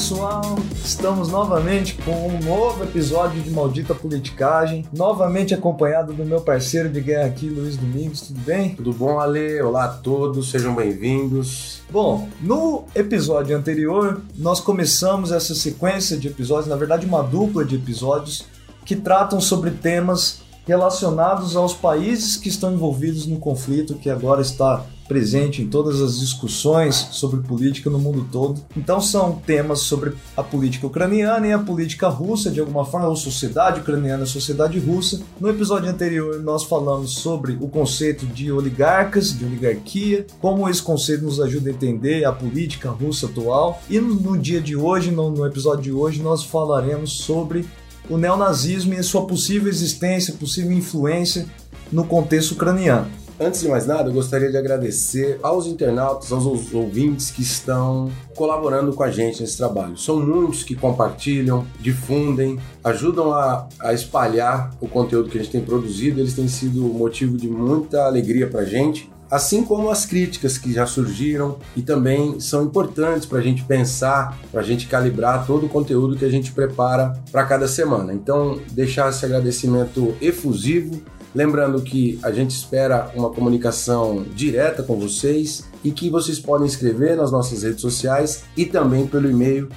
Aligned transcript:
pessoal, 0.00 0.58
estamos 0.82 1.28
novamente 1.28 1.92
com 2.02 2.28
um 2.28 2.38
novo 2.40 2.84
episódio 2.84 3.42
de 3.42 3.50
Maldita 3.50 3.94
Politicagem, 3.94 4.86
novamente 4.90 5.52
acompanhado 5.52 6.14
do 6.14 6.24
meu 6.24 6.40
parceiro 6.40 6.88
de 6.88 7.02
guerra 7.02 7.26
aqui, 7.26 7.50
Luiz 7.50 7.76
Domingos, 7.76 8.22
tudo 8.22 8.40
bem? 8.40 8.74
Tudo 8.76 8.94
bom, 8.94 9.20
Ale? 9.20 9.60
Olá 9.60 9.84
a 9.84 9.88
todos, 9.88 10.50
sejam 10.50 10.74
bem-vindos. 10.74 11.82
Bom, 11.90 12.30
no 12.40 12.84
episódio 12.94 13.54
anterior, 13.54 14.22
nós 14.38 14.58
começamos 14.58 15.32
essa 15.32 15.54
sequência 15.54 16.16
de 16.16 16.28
episódios, 16.28 16.68
na 16.68 16.76
verdade 16.76 17.04
uma 17.04 17.22
dupla 17.22 17.62
de 17.62 17.76
episódios, 17.76 18.46
que 18.86 18.96
tratam 18.96 19.38
sobre 19.38 19.70
temas 19.70 20.40
relacionados 20.66 21.56
aos 21.56 21.74
países 21.74 22.38
que 22.38 22.48
estão 22.48 22.72
envolvidos 22.72 23.26
no 23.26 23.38
conflito 23.38 23.96
que 23.96 24.08
agora 24.08 24.40
está 24.40 24.82
presente 25.10 25.60
em 25.60 25.66
todas 25.66 26.00
as 26.00 26.20
discussões 26.20 27.08
sobre 27.10 27.40
política 27.40 27.90
no 27.90 27.98
mundo 27.98 28.28
todo. 28.30 28.62
Então 28.76 29.00
são 29.00 29.32
temas 29.44 29.80
sobre 29.80 30.12
a 30.36 30.42
política 30.44 30.86
ucraniana 30.86 31.48
e 31.48 31.52
a 31.52 31.58
política 31.58 32.08
russa, 32.08 32.48
de 32.48 32.60
alguma 32.60 32.84
forma, 32.84 33.08
ou 33.08 33.16
sociedade 33.16 33.80
ucraniana 33.80 34.22
e 34.22 34.26
sociedade 34.28 34.78
russa. 34.78 35.20
No 35.40 35.50
episódio 35.50 35.90
anterior 35.90 36.40
nós 36.40 36.62
falamos 36.62 37.14
sobre 37.14 37.58
o 37.60 37.66
conceito 37.66 38.24
de 38.24 38.52
oligarcas, 38.52 39.36
de 39.36 39.44
oligarquia, 39.44 40.24
como 40.40 40.68
esse 40.68 40.80
conceito 40.80 41.24
nos 41.24 41.40
ajuda 41.40 41.70
a 41.70 41.72
entender 41.72 42.24
a 42.24 42.30
política 42.30 42.88
russa 42.88 43.26
atual. 43.26 43.82
E 43.90 43.98
no 43.98 44.38
dia 44.38 44.60
de 44.60 44.76
hoje, 44.76 45.10
no, 45.10 45.28
no 45.28 45.44
episódio 45.44 45.82
de 45.82 45.92
hoje, 45.92 46.22
nós 46.22 46.44
falaremos 46.44 47.14
sobre 47.14 47.66
o 48.08 48.16
neonazismo 48.16 48.94
e 48.94 49.02
sua 49.02 49.26
possível 49.26 49.68
existência, 49.68 50.34
possível 50.34 50.70
influência 50.70 51.48
no 51.90 52.04
contexto 52.04 52.52
ucraniano. 52.52 53.08
Antes 53.42 53.62
de 53.62 53.68
mais 53.68 53.86
nada, 53.86 54.10
eu 54.10 54.12
gostaria 54.12 54.50
de 54.50 54.56
agradecer 54.58 55.40
aos 55.42 55.66
internautas, 55.66 56.30
aos 56.30 56.74
ouvintes 56.74 57.30
que 57.30 57.40
estão 57.40 58.12
colaborando 58.36 58.92
com 58.92 59.02
a 59.02 59.10
gente 59.10 59.40
nesse 59.40 59.56
trabalho. 59.56 59.96
São 59.96 60.20
muitos 60.20 60.62
que 60.62 60.74
compartilham, 60.74 61.66
difundem, 61.80 62.60
ajudam 62.84 63.32
a, 63.32 63.66
a 63.80 63.94
espalhar 63.94 64.76
o 64.78 64.86
conteúdo 64.86 65.30
que 65.30 65.38
a 65.38 65.42
gente 65.42 65.52
tem 65.52 65.62
produzido. 65.62 66.20
Eles 66.20 66.34
têm 66.34 66.48
sido 66.48 66.82
motivo 66.82 67.38
de 67.38 67.48
muita 67.48 68.04
alegria 68.04 68.46
para 68.46 68.60
a 68.60 68.64
gente 68.66 69.10
assim 69.30 69.62
como 69.62 69.88
as 69.90 70.04
críticas 70.04 70.58
que 70.58 70.72
já 70.72 70.84
surgiram 70.86 71.56
e 71.76 71.82
também 71.82 72.40
são 72.40 72.64
importantes 72.64 73.24
para 73.24 73.38
a 73.38 73.42
gente 73.42 73.62
pensar, 73.62 74.36
para 74.50 74.60
a 74.60 74.64
gente 74.64 74.88
calibrar 74.88 75.46
todo 75.46 75.66
o 75.66 75.68
conteúdo 75.68 76.16
que 76.16 76.24
a 76.24 76.28
gente 76.28 76.50
prepara 76.50 77.16
para 77.30 77.44
cada 77.44 77.68
semana. 77.68 78.12
Então, 78.12 78.60
deixar 78.72 79.08
esse 79.08 79.24
agradecimento 79.24 80.16
efusivo 80.20 81.00
Lembrando 81.34 81.80
que 81.82 82.18
a 82.22 82.32
gente 82.32 82.50
espera 82.50 83.10
uma 83.14 83.30
comunicação 83.30 84.24
direta 84.34 84.82
com 84.82 84.98
vocês 84.98 85.64
e 85.84 85.92
que 85.92 86.10
vocês 86.10 86.38
podem 86.40 86.66
escrever 86.66 87.16
nas 87.16 87.30
nossas 87.30 87.62
redes 87.62 87.80
sociais 87.80 88.42
e 88.56 88.66
também 88.66 89.06
pelo 89.06 89.30
e-mail 89.30 89.68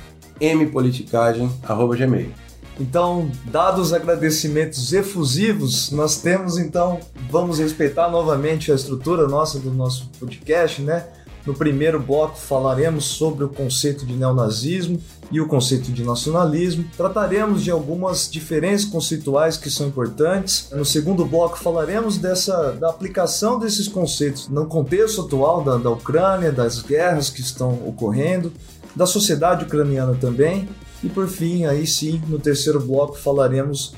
mpoliticagem@gmail. 0.41 2.31
Então, 2.79 3.29
dados 3.45 3.87
os 3.87 3.93
agradecimentos 3.93 4.91
efusivos, 4.93 5.91
nós 5.91 6.21
temos 6.21 6.57
então, 6.57 6.99
vamos 7.29 7.59
respeitar 7.59 8.09
novamente 8.09 8.71
a 8.71 8.75
estrutura 8.75 9.27
nossa 9.27 9.59
do 9.59 9.71
nosso 9.71 10.09
podcast, 10.19 10.81
né? 10.81 11.05
No 11.45 11.53
primeiro 11.53 11.99
bloco 11.99 12.37
falaremos 12.37 13.03
sobre 13.03 13.43
o 13.43 13.49
conceito 13.49 14.05
de 14.05 14.13
neonazismo 14.13 14.97
e 15.29 15.41
o 15.41 15.47
conceito 15.47 15.91
de 15.91 16.03
nacionalismo. 16.03 16.85
Trataremos 16.95 17.61
de 17.61 17.69
algumas 17.69 18.31
diferenças 18.31 18.85
conceituais 18.87 19.57
que 19.57 19.69
são 19.69 19.87
importantes. 19.87 20.69
No 20.71 20.85
segundo 20.85 21.25
bloco 21.25 21.57
falaremos 21.59 22.17
dessa 22.17 22.71
da 22.71 22.89
aplicação 22.89 23.59
desses 23.59 23.89
conceitos 23.89 24.47
no 24.47 24.67
contexto 24.67 25.21
atual 25.21 25.61
da, 25.61 25.77
da 25.77 25.89
Ucrânia, 25.89 26.49
das 26.49 26.81
guerras 26.81 27.29
que 27.29 27.41
estão 27.41 27.73
ocorrendo, 27.85 28.53
da 28.95 29.05
sociedade 29.05 29.65
ucraniana 29.65 30.15
também. 30.15 30.69
E 31.03 31.09
por 31.09 31.27
fim, 31.27 31.65
aí 31.65 31.85
sim, 31.85 32.21
no 32.29 32.39
terceiro 32.39 32.79
bloco 32.79 33.17
falaremos 33.17 33.93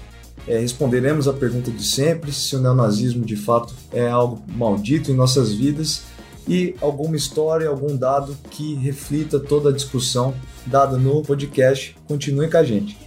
é, 0.47 0.57
responderemos 0.59 1.27
a 1.27 1.33
pergunta 1.33 1.69
de 1.69 1.83
sempre: 1.83 2.31
se 2.31 2.55
o 2.55 2.59
neonazismo 2.59 3.23
de 3.23 3.35
fato 3.35 3.71
é 3.93 4.07
algo 4.09 4.41
maldito 4.47 5.11
em 5.11 5.15
nossas 5.15 5.51
vidas 5.51 6.14
e 6.47 6.75
alguma 6.81 7.15
história, 7.15 7.67
algum 7.67 7.95
dado 7.95 8.37
que 8.49 8.75
reflita 8.75 9.39
toda 9.39 9.69
a 9.69 9.73
discussão 9.73 10.33
dada 10.65 10.97
no 10.97 11.21
podcast. 11.21 11.95
Continue 12.07 12.49
com 12.49 12.57
a 12.57 12.63
gente. 12.63 12.97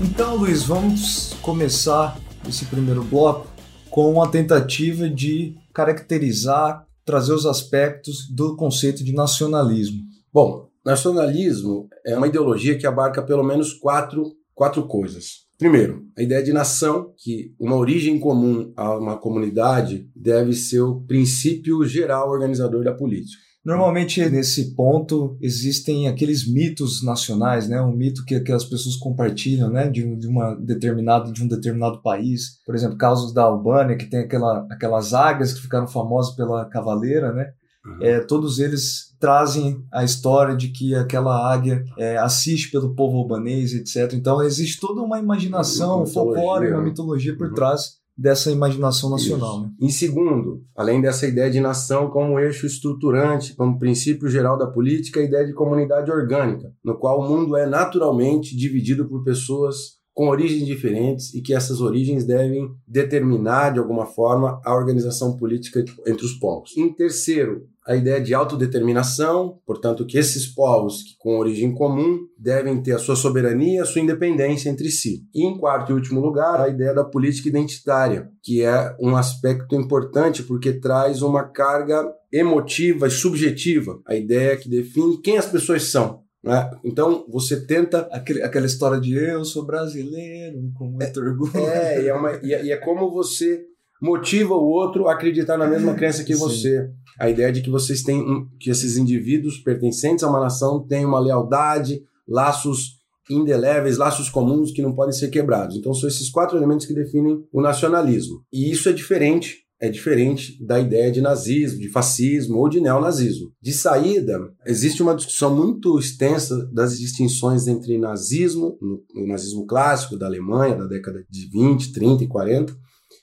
Então, 0.00 0.36
Luiz, 0.36 0.62
vamos 0.62 1.34
começar 1.42 2.18
esse 2.48 2.64
primeiro 2.66 3.02
bloco 3.02 3.48
com 3.90 4.10
uma 4.10 4.30
tentativa 4.30 5.08
de 5.08 5.54
caracterizar, 5.74 6.86
trazer 7.04 7.32
os 7.32 7.44
aspectos 7.44 8.26
do 8.28 8.56
conceito 8.56 9.04
de 9.04 9.12
nacionalismo. 9.12 10.02
Bom, 10.32 10.71
Nacionalismo 10.84 11.88
é 12.04 12.16
uma 12.16 12.26
ideologia 12.26 12.76
que 12.76 12.86
abarca 12.86 13.22
pelo 13.22 13.44
menos 13.44 13.72
quatro, 13.72 14.32
quatro 14.54 14.86
coisas. 14.86 15.42
Primeiro, 15.58 16.02
a 16.18 16.22
ideia 16.22 16.42
de 16.42 16.52
nação, 16.52 17.12
que 17.16 17.54
uma 17.60 17.76
origem 17.76 18.18
comum 18.18 18.72
a 18.76 18.98
uma 18.98 19.16
comunidade 19.16 20.10
deve 20.14 20.54
ser 20.54 20.80
o 20.80 21.02
princípio 21.02 21.84
geral 21.84 22.30
organizador 22.30 22.82
da 22.82 22.92
política. 22.92 23.40
Normalmente 23.64 24.28
nesse 24.28 24.74
ponto 24.74 25.38
existem 25.40 26.08
aqueles 26.08 26.52
mitos 26.52 27.04
nacionais, 27.04 27.68
né? 27.68 27.80
Um 27.80 27.92
mito 27.92 28.24
que, 28.24 28.40
que 28.40 28.50
as 28.50 28.64
pessoas 28.64 28.96
compartilham, 28.96 29.70
né? 29.70 29.88
De, 29.88 30.16
de 30.16 30.26
uma 30.26 30.56
determinado 30.56 31.32
de 31.32 31.44
um 31.44 31.46
determinado 31.46 32.02
país, 32.02 32.60
por 32.66 32.74
exemplo, 32.74 32.98
casos 32.98 33.32
da 33.32 33.44
Albânia 33.44 33.96
que 33.96 34.06
tem 34.06 34.18
aquela, 34.18 34.66
aquelas 34.68 35.14
águias 35.14 35.52
que 35.52 35.62
ficaram 35.62 35.86
famosas 35.86 36.34
pela 36.34 36.68
cavaleira, 36.68 37.32
né? 37.32 37.52
Uhum. 37.86 37.98
É, 38.02 38.20
todos 38.20 38.58
eles 38.58 39.11
trazem 39.22 39.84
a 39.92 40.02
história 40.02 40.56
de 40.56 40.70
que 40.70 40.96
aquela 40.96 41.54
águia 41.54 41.84
é, 41.96 42.16
assiste 42.16 42.72
pelo 42.72 42.92
povo 42.92 43.18
albanês, 43.18 43.72
etc. 43.72 44.14
Então 44.14 44.42
existe 44.42 44.80
toda 44.80 45.00
uma 45.00 45.20
imaginação, 45.20 46.02
um 46.02 46.06
folclore, 46.06 46.72
uma 46.72 46.82
mitologia 46.82 47.36
por 47.36 47.46
uhum. 47.46 47.54
trás 47.54 48.02
dessa 48.18 48.50
imaginação 48.50 49.10
nacional. 49.10 49.60
Né? 49.60 49.70
Em 49.80 49.90
segundo, 49.90 50.64
além 50.76 51.00
dessa 51.00 51.24
ideia 51.24 51.48
de 51.48 51.60
nação 51.60 52.10
como 52.10 52.36
eixo 52.40 52.66
estruturante, 52.66 53.54
como 53.54 53.78
princípio 53.78 54.28
geral 54.28 54.58
da 54.58 54.66
política, 54.66 55.20
a 55.20 55.24
ideia 55.24 55.46
de 55.46 55.54
comunidade 55.54 56.10
orgânica, 56.10 56.72
no 56.84 56.98
qual 56.98 57.20
o 57.20 57.28
mundo 57.28 57.56
é 57.56 57.64
naturalmente 57.64 58.56
dividido 58.56 59.08
por 59.08 59.22
pessoas 59.22 60.02
com 60.12 60.28
origens 60.28 60.66
diferentes 60.66 61.32
e 61.32 61.40
que 61.40 61.54
essas 61.54 61.80
origens 61.80 62.24
devem 62.24 62.68
determinar, 62.86 63.70
de 63.70 63.78
alguma 63.78 64.04
forma, 64.04 64.60
a 64.64 64.74
organização 64.74 65.36
política 65.36 65.84
entre 66.04 66.26
os 66.26 66.32
povos. 66.34 66.76
Em 66.76 66.92
terceiro, 66.92 67.68
a 67.86 67.96
ideia 67.96 68.20
de 68.20 68.32
autodeterminação, 68.32 69.58
portanto, 69.66 70.06
que 70.06 70.16
esses 70.16 70.46
povos 70.46 71.02
que 71.02 71.16
com 71.18 71.38
origem 71.38 71.74
comum 71.74 72.20
devem 72.38 72.80
ter 72.82 72.92
a 72.92 72.98
sua 72.98 73.16
soberania, 73.16 73.82
a 73.82 73.86
sua 73.86 74.00
independência 74.00 74.70
entre 74.70 74.90
si. 74.90 75.26
E 75.34 75.44
em 75.44 75.58
quarto 75.58 75.90
e 75.90 75.94
último 75.94 76.20
lugar, 76.20 76.60
a 76.60 76.68
ideia 76.68 76.94
da 76.94 77.04
política 77.04 77.48
identitária, 77.48 78.28
que 78.42 78.62
é 78.62 78.94
um 79.00 79.16
aspecto 79.16 79.74
importante 79.74 80.42
porque 80.42 80.72
traz 80.72 81.22
uma 81.22 81.44
carga 81.44 82.08
emotiva 82.32 83.08
e 83.08 83.10
subjetiva, 83.10 84.00
a 84.06 84.14
ideia 84.14 84.56
que 84.56 84.68
define 84.68 85.20
quem 85.20 85.36
as 85.36 85.46
pessoas 85.46 85.84
são. 85.84 86.22
Né? 86.42 86.70
Então 86.84 87.24
você 87.28 87.64
tenta. 87.64 88.08
Aquele, 88.10 88.42
aquela 88.42 88.66
história 88.66 89.00
de 89.00 89.14
eu 89.14 89.44
sou 89.44 89.64
brasileiro, 89.64 90.72
com 90.76 90.86
muito 90.86 91.20
é, 91.20 91.22
orgulho. 91.22 91.56
É, 91.56 92.02
e 92.02 92.08
é, 92.08 92.14
uma, 92.14 92.32
e, 92.42 92.52
é, 92.52 92.64
e 92.64 92.72
é 92.72 92.76
como 92.76 93.10
você 93.12 93.64
motiva 94.02 94.54
o 94.54 94.68
outro 94.68 95.06
a 95.06 95.12
acreditar 95.12 95.56
na 95.56 95.66
mesma 95.66 95.94
crença 95.94 96.24
que 96.24 96.34
você. 96.34 96.90
A 97.20 97.30
ideia 97.30 97.52
de 97.52 97.62
que 97.62 97.70
vocês 97.70 98.02
têm 98.02 98.20
um, 98.20 98.48
que 98.58 98.68
esses 98.68 98.96
indivíduos 98.96 99.58
pertencentes 99.58 100.24
a 100.24 100.28
uma 100.28 100.40
nação 100.40 100.84
têm 100.84 101.04
uma 101.04 101.20
lealdade, 101.20 102.02
laços 102.26 103.00
indeléveis, 103.30 103.98
laços 103.98 104.28
comuns 104.28 104.72
que 104.72 104.82
não 104.82 104.92
podem 104.92 105.12
ser 105.12 105.28
quebrados. 105.28 105.76
Então 105.76 105.94
são 105.94 106.08
esses 106.08 106.28
quatro 106.28 106.58
elementos 106.58 106.84
que 106.84 106.94
definem 106.94 107.44
o 107.52 107.62
nacionalismo. 107.62 108.42
E 108.52 108.72
isso 108.72 108.88
é 108.88 108.92
diferente 108.92 109.62
é 109.82 109.88
diferente 109.88 110.64
da 110.64 110.78
ideia 110.78 111.10
de 111.10 111.20
nazismo, 111.20 111.80
de 111.80 111.88
fascismo 111.88 112.58
ou 112.58 112.68
de 112.68 112.80
neonazismo. 112.80 113.50
De 113.60 113.72
saída, 113.72 114.38
existe 114.64 115.02
uma 115.02 115.12
discussão 115.12 115.52
muito 115.52 115.98
extensa 115.98 116.70
das 116.72 116.96
distinções 116.96 117.66
entre 117.66 117.98
nazismo, 117.98 118.78
o 118.80 119.26
nazismo 119.26 119.66
clássico 119.66 120.16
da 120.16 120.26
Alemanha, 120.26 120.76
da 120.76 120.86
década 120.86 121.26
de 121.28 121.50
20, 121.50 121.92
30 121.92 122.22
e 122.22 122.28
40, 122.28 122.76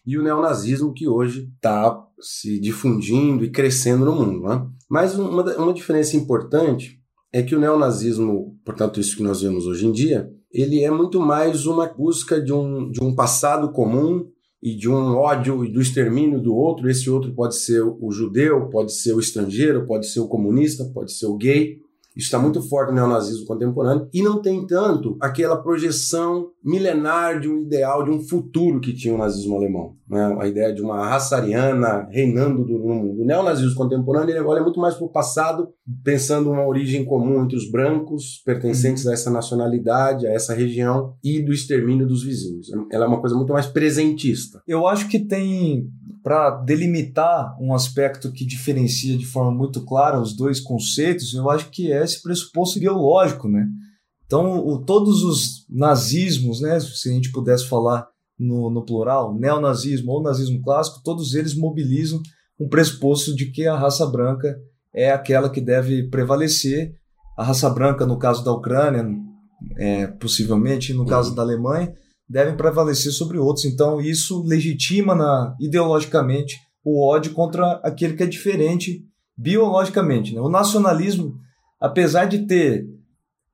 e 0.10 0.18
o 0.18 0.24
neonazismo 0.24 0.92
que 0.92 1.08
hoje 1.08 1.48
está 1.54 2.04
se 2.20 2.60
difundindo 2.60 3.46
e 3.46 3.52
crescendo 3.52 4.06
no 4.06 4.16
mundo. 4.16 4.42
Né? 4.42 4.68
Mas 4.90 5.14
uma, 5.16 5.44
uma 5.56 5.72
diferença 5.72 6.18
importante 6.18 7.00
é 7.32 7.44
que 7.44 7.56
o 7.56 7.60
neonazismo, 7.60 8.58
portanto, 8.66 9.00
isso 9.00 9.16
que 9.16 9.22
nós 9.22 9.44
vemos 9.44 9.68
hoje 9.68 9.86
em 9.86 9.92
dia, 9.92 10.28
ele 10.52 10.84
é 10.84 10.90
muito 10.90 11.20
mais 11.20 11.68
uma 11.68 11.86
busca 11.86 12.42
de 12.42 12.52
um, 12.52 12.90
de 12.90 13.04
um 13.04 13.14
passado 13.14 13.72
comum 13.72 14.28
e 14.64 14.76
de 14.76 14.90
um 14.90 15.16
ódio 15.16 15.64
e 15.64 15.72
do 15.72 15.80
extermínio 15.80 16.42
do 16.42 16.56
outro. 16.56 16.90
Esse 16.90 17.08
outro 17.08 17.32
pode 17.36 17.56
ser 17.56 17.84
o 17.84 18.12
judeu, 18.12 18.68
pode 18.72 18.92
ser 18.92 19.14
o 19.14 19.20
estrangeiro, 19.20 19.86
pode 19.86 20.08
ser 20.08 20.22
o 20.22 20.28
comunista, 20.28 20.90
pode 20.92 21.14
ser 21.14 21.28
o 21.28 21.38
gay. 21.38 21.78
Isso 22.16 22.26
está 22.26 22.40
muito 22.40 22.64
forte 22.64 22.90
no 22.90 22.96
neonazismo 22.96 23.46
contemporâneo 23.46 24.10
e 24.12 24.24
não 24.24 24.42
tem 24.42 24.66
tanto 24.66 25.16
aquela 25.22 25.56
projeção 25.56 26.50
milenar 26.64 27.40
de 27.40 27.48
um 27.48 27.62
ideal, 27.62 28.04
de 28.04 28.12
um 28.12 28.22
futuro 28.22 28.80
que 28.80 28.94
tinha 28.94 29.14
o 29.14 29.18
nazismo 29.18 29.56
alemão. 29.56 29.96
Né? 30.08 30.38
A 30.40 30.48
ideia 30.48 30.74
de 30.74 30.82
uma 30.82 31.08
raça 31.08 31.38
ariana 31.38 32.08
reinando 32.12 32.66
no 32.66 32.80
mundo. 32.80 33.22
O 33.22 33.26
neonazismo 33.26 33.76
contemporâneo 33.76 34.32
ele 34.32 34.40
olha 34.40 34.62
muito 34.62 34.80
mais 34.80 34.96
para 34.96 35.06
o 35.06 35.12
passado, 35.12 35.70
pensando 36.04 36.52
uma 36.52 36.66
origem 36.66 37.06
comum 37.06 37.44
entre 37.44 37.56
os 37.56 37.70
brancos, 37.70 38.42
pertencentes 38.46 39.08
a 39.08 39.14
essa 39.14 39.32
nacionalidade, 39.32 40.28
a 40.28 40.32
essa 40.32 40.54
região, 40.54 41.14
e 41.24 41.42
do 41.42 41.54
extermínio 41.54 42.08
dos 42.08 42.24
vizinhos. 42.24 42.68
Ela 42.92 43.06
é 43.06 43.08
uma 43.08 43.22
coisa 43.22 43.36
muito 43.36 43.54
mais 43.54 43.68
presentista. 43.68 44.62
Eu 44.68 44.88
acho 44.88 45.08
que 45.08 45.20
tem 45.20 45.88
para 46.22 46.52
delimitar 46.62 47.56
um 47.62 47.74
aspecto 47.74 48.32
que 48.32 48.46
diferencia 48.46 49.18
de 49.18 49.26
forma 49.26 49.52
muito 49.52 49.86
clara 49.86 50.20
os 50.20 50.36
dois 50.36 50.60
conceitos, 50.60 51.34
eu 51.34 51.50
acho 51.50 51.70
que 51.70 51.92
é 51.92 52.04
esse 52.04 52.22
pressuposto 52.22 52.80
biológico, 52.80 53.48
né? 53.48 53.68
Então, 54.30 54.60
o, 54.60 54.78
todos 54.78 55.24
os 55.24 55.66
nazismos, 55.68 56.62
né, 56.62 56.80
se 56.80 57.10
a 57.10 57.12
gente 57.12 57.32
pudesse 57.32 57.68
falar 57.68 58.08
no, 58.38 58.70
no 58.70 58.86
plural, 58.86 59.34
neonazismo 59.34 60.12
ou 60.12 60.22
nazismo 60.22 60.62
clássico, 60.62 61.02
todos 61.04 61.34
eles 61.34 61.56
mobilizam 61.56 62.22
um 62.60 62.70
pressuposto 62.70 63.36
de 63.36 63.48
que 63.48 63.66
a 63.66 63.76
raça 63.76 64.06
branca 64.06 64.56
é 64.94 65.12
aquela 65.12 65.50
que 65.50 65.60
deve 65.60 66.08
prevalecer. 66.10 66.94
A 67.36 67.44
raça 67.44 67.68
branca, 67.72 68.06
no 68.06 68.20
caso 68.20 68.46
da 68.46 68.54
Ucrânia, 68.54 69.04
é, 69.80 70.06
possivelmente, 70.06 70.94
no 70.94 71.08
caso 71.08 71.34
da 71.34 71.42
Alemanha, 71.42 71.92
devem 72.30 72.56
prevalecer 72.56 73.12
sobre 73.12 73.40
outros. 73.40 73.66
Então, 73.66 74.00
isso 74.00 74.44
legitima 74.44 75.16
na, 75.16 75.56
ideologicamente 75.60 76.56
o 76.86 77.04
ódio 77.04 77.34
contra 77.34 77.82
aquele 77.84 78.14
que 78.14 78.22
é 78.22 78.28
diferente 78.28 79.04
biologicamente. 79.36 80.36
Né? 80.36 80.40
O 80.40 80.50
nacionalismo, 80.50 81.34
apesar 81.82 82.26
de 82.26 82.46
ter 82.46 82.99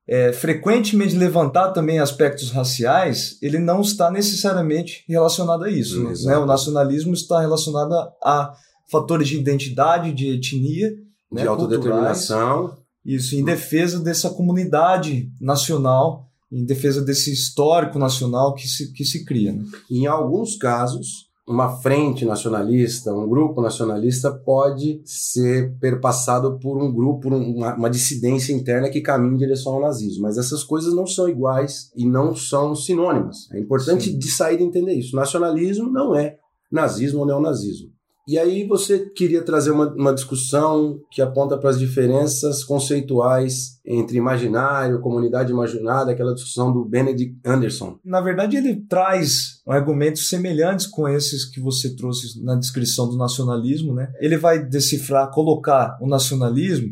é, 0.08 0.32
frequentemente 0.32 1.16
levantar 1.16 1.72
também 1.72 1.98
aspectos 1.98 2.50
raciais, 2.50 3.38
ele 3.42 3.58
não 3.58 3.80
está 3.80 4.10
necessariamente 4.10 5.04
relacionado 5.08 5.64
a 5.64 5.70
isso. 5.70 6.02
Né? 6.24 6.38
O 6.38 6.46
nacionalismo 6.46 7.14
está 7.14 7.40
relacionado 7.40 7.92
a, 8.22 8.54
fatores 8.90 9.28
de 9.28 9.36
identidade, 9.36 10.12
de 10.12 10.28
etnia, 10.28 10.90
de 10.90 10.98
né? 11.32 11.46
autodeterminação. 11.46 12.76
Isso, 13.04 13.36
em 13.36 13.44
defesa 13.44 14.00
dessa 14.00 14.30
comunidade 14.30 15.30
nacional 15.40 16.26
em 16.50 16.64
defesa 16.64 17.02
desse 17.02 17.32
histórico 17.32 17.98
nacional 17.98 18.54
que 18.54 18.68
se, 18.68 18.92
que 18.92 19.04
se 19.04 19.24
cria. 19.24 19.52
Né? 19.52 19.64
Em 19.90 20.06
alguns 20.06 20.56
casos, 20.56 21.26
uma 21.48 21.76
frente 21.78 22.24
nacionalista, 22.24 23.14
um 23.14 23.28
grupo 23.28 23.62
nacionalista 23.62 24.32
pode 24.32 25.00
ser 25.04 25.78
perpassado 25.78 26.58
por 26.58 26.76
um 26.76 26.92
grupo, 26.92 27.20
por 27.20 27.34
uma, 27.34 27.74
uma, 27.76 27.88
dissidência 27.88 28.52
interna 28.52 28.90
que 28.90 29.00
caminha 29.00 29.34
em 29.34 29.38
direção 29.38 29.74
ao 29.74 29.80
nazismo. 29.80 30.22
Mas 30.22 30.36
essas 30.36 30.64
coisas 30.64 30.92
não 30.92 31.06
são 31.06 31.28
iguais 31.28 31.92
e 31.94 32.04
não 32.04 32.34
são 32.34 32.74
sinônimas. 32.74 33.48
É 33.52 33.60
importante 33.60 34.10
Sim. 34.10 34.18
de 34.18 34.28
sair 34.28 34.58
de 34.58 34.64
entender 34.64 34.94
isso. 34.94 35.14
Nacionalismo 35.14 35.88
não 35.88 36.16
é 36.16 36.36
nazismo 36.70 37.20
ou 37.20 37.26
neonazismo. 37.26 37.95
E 38.28 38.36
aí 38.36 38.66
você 38.66 39.08
queria 39.10 39.40
trazer 39.40 39.70
uma, 39.70 39.86
uma 39.94 40.12
discussão 40.12 40.98
que 41.12 41.22
aponta 41.22 41.56
para 41.56 41.70
as 41.70 41.78
diferenças 41.78 42.64
conceituais 42.64 43.78
entre 43.86 44.16
imaginário, 44.16 45.00
comunidade 45.00 45.52
imaginada, 45.52 46.10
aquela 46.10 46.34
discussão 46.34 46.72
do 46.72 46.84
Benedict 46.84 47.38
Anderson. 47.44 48.00
Na 48.04 48.20
verdade, 48.20 48.56
ele 48.56 48.84
traz 48.88 49.62
argumentos 49.64 50.28
semelhantes 50.28 50.88
com 50.88 51.08
esses 51.08 51.44
que 51.44 51.60
você 51.60 51.94
trouxe 51.94 52.42
na 52.42 52.56
descrição 52.56 53.08
do 53.08 53.16
nacionalismo. 53.16 53.94
Né? 53.94 54.12
Ele 54.18 54.36
vai 54.36 54.58
decifrar, 54.58 55.30
colocar 55.30 55.96
o 56.00 56.08
nacionalismo, 56.08 56.88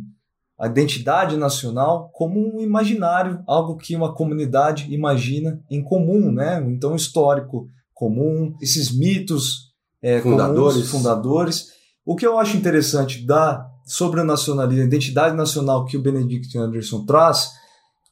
a 0.56 0.68
identidade 0.68 1.36
nacional, 1.36 2.10
como 2.12 2.38
um 2.38 2.60
imaginário, 2.60 3.42
algo 3.44 3.76
que 3.76 3.96
uma 3.96 4.14
comunidade 4.14 4.86
imagina 4.94 5.60
em 5.68 5.82
comum, 5.82 6.30
né? 6.30 6.64
então 6.68 6.94
histórico 6.94 7.66
comum, 7.92 8.54
esses 8.60 8.96
mitos 8.96 9.73
é, 10.04 10.20
fundadores. 10.20 10.74
Comuns, 10.74 10.90
fundadores. 10.90 11.66
O 12.04 12.14
que 12.14 12.26
eu 12.26 12.38
acho 12.38 12.56
interessante 12.58 13.24
da 13.24 13.66
sobre 13.86 14.20
o 14.20 14.24
nacionalismo, 14.24 14.82
a 14.82 14.86
identidade 14.86 15.36
nacional 15.36 15.84
que 15.84 15.96
o 15.96 16.02
Benedict 16.02 16.56
Anderson 16.56 17.04
traz, 17.04 17.50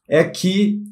é 0.09 0.23
que 0.23 0.83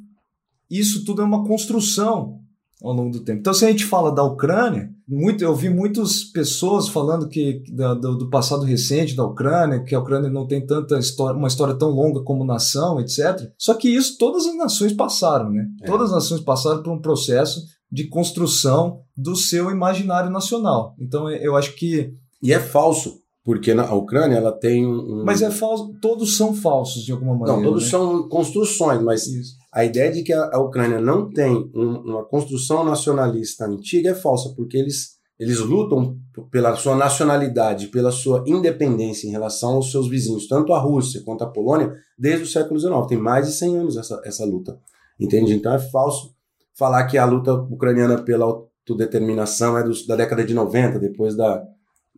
isso 0.71 1.05
tudo 1.05 1.21
é 1.21 1.25
uma 1.25 1.45
construção 1.45 2.39
ao 2.83 2.95
longo 2.95 3.11
do 3.11 3.21
tempo. 3.21 3.41
Então, 3.41 3.53
se 3.53 3.65
a 3.65 3.69
gente 3.69 3.85
fala 3.85 4.11
da 4.11 4.23
Ucrânia, 4.23 4.91
muito, 5.07 5.43
eu 5.45 5.55
vi 5.55 5.69
muitas 5.69 6.25
pessoas 6.25 6.89
falando 6.89 7.29
que 7.29 7.63
da, 7.73 7.93
do, 7.93 8.17
do, 8.17 8.31
passado 8.31 8.63
recente 8.63 9.15
da 9.15 9.25
Ucrânia, 9.25 9.83
que 9.83 9.95
a 9.95 9.99
Ucrânia 9.99 10.31
não 10.31 10.47
tem 10.47 10.65
tanta 10.65 10.99
história, 10.99 11.37
uma 11.37 11.49
história 11.49 11.75
tão 11.75 11.91
longa 11.91 12.23
como 12.23 12.45
nação, 12.45 12.99
etc. 13.01 13.51
Só 13.59 13.75
que 13.75 13.89
isso 13.89 14.17
todas 14.17 14.47
as 14.47 14.57
nações 14.57 14.93
passaram, 14.93 15.51
né? 15.51 15.67
É. 15.83 15.87
Todas 15.87 16.09
as 16.09 16.15
nações 16.15 16.41
passaram 16.41 16.83
por 16.83 16.93
um 16.93 17.01
processo 17.01 17.61
de 17.91 18.09
construção 18.09 19.03
do 19.17 19.35
seu 19.35 19.71
imaginário 19.71 20.31
nacional. 20.31 20.95
Então 20.99 21.29
eu 21.31 21.57
acho 21.57 21.75
que. 21.75 22.15
E 22.43 22.53
é 22.53 22.61
falso, 22.61 23.21
porque 23.45 23.75
na 23.75 23.93
Ucrânia 23.93 24.37
ela 24.37 24.53
tem 24.53 24.87
um. 24.87 25.25
Mas 25.25 25.43
é 25.43 25.51
falso, 25.51 25.93
todos 26.01 26.37
são 26.37 26.55
falsos 26.55 27.03
de 27.03 27.13
alguma 27.13 27.35
maneira. 27.35 27.57
Não, 27.57 27.63
todos 27.63 27.85
né? 27.85 27.91
são 27.91 28.29
construções, 28.29 29.03
mas 29.03 29.27
Isso. 29.27 29.57
a 29.73 29.85
ideia 29.85 30.11
de 30.13 30.23
que 30.23 30.33
a, 30.33 30.59
Ucrânia 30.59 31.01
não 31.01 31.31
tem 31.31 31.71
um, 31.75 32.01
uma 32.05 32.25
construção 32.25 32.85
nacionalista 32.85 33.67
antiga 33.67 34.11
é 34.11 34.15
falsa, 34.15 34.55
porque 34.57 34.77
eles. 34.77 35.19
Eles 35.39 35.59
lutam 35.59 36.19
pela 36.51 36.77
sua 36.77 36.95
nacionalidade, 36.95 37.87
pela 37.87 38.13
sua 38.13 38.45
independência 38.47 39.27
em 39.27 39.31
relação 39.31 39.77
aos 39.77 39.91
seus 39.91 40.07
vizinhos, 40.07 40.47
tanto 40.47 40.75
a 40.75 40.79
Rússia 40.79 41.23
quanto 41.25 41.43
a 41.43 41.47
Polônia, 41.47 41.95
desde 42.19 42.43
o 42.43 42.47
século 42.47 42.79
XIX. 42.79 43.07
Tem 43.09 43.17
mais 43.17 43.47
de 43.47 43.55
100 43.55 43.79
anos 43.79 43.97
essa, 43.97 44.21
essa 44.23 44.45
luta. 44.45 44.79
Entende? 45.19 45.55
Então 45.55 45.73
é 45.73 45.79
falso 45.79 46.35
falar 46.81 47.05
que 47.05 47.19
a 47.19 47.27
luta 47.27 47.53
ucraniana 47.53 48.23
pela 48.23 48.47
autodeterminação 48.47 49.77
é 49.77 49.85
da 50.09 50.17
década 50.17 50.43
de 50.43 50.55
90, 50.55 50.99
depois 50.99 51.37
da, 51.37 51.63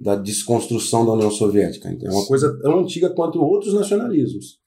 da 0.00 0.14
desconstrução 0.14 1.04
da 1.04 1.14
União 1.14 1.32
Soviética. 1.32 1.90
Então, 1.90 2.08
é 2.08 2.14
uma 2.14 2.26
coisa 2.26 2.56
tão 2.62 2.78
antiga 2.78 3.10
quanto 3.10 3.42
outros 3.42 3.74
nacionalismos. 3.74 4.62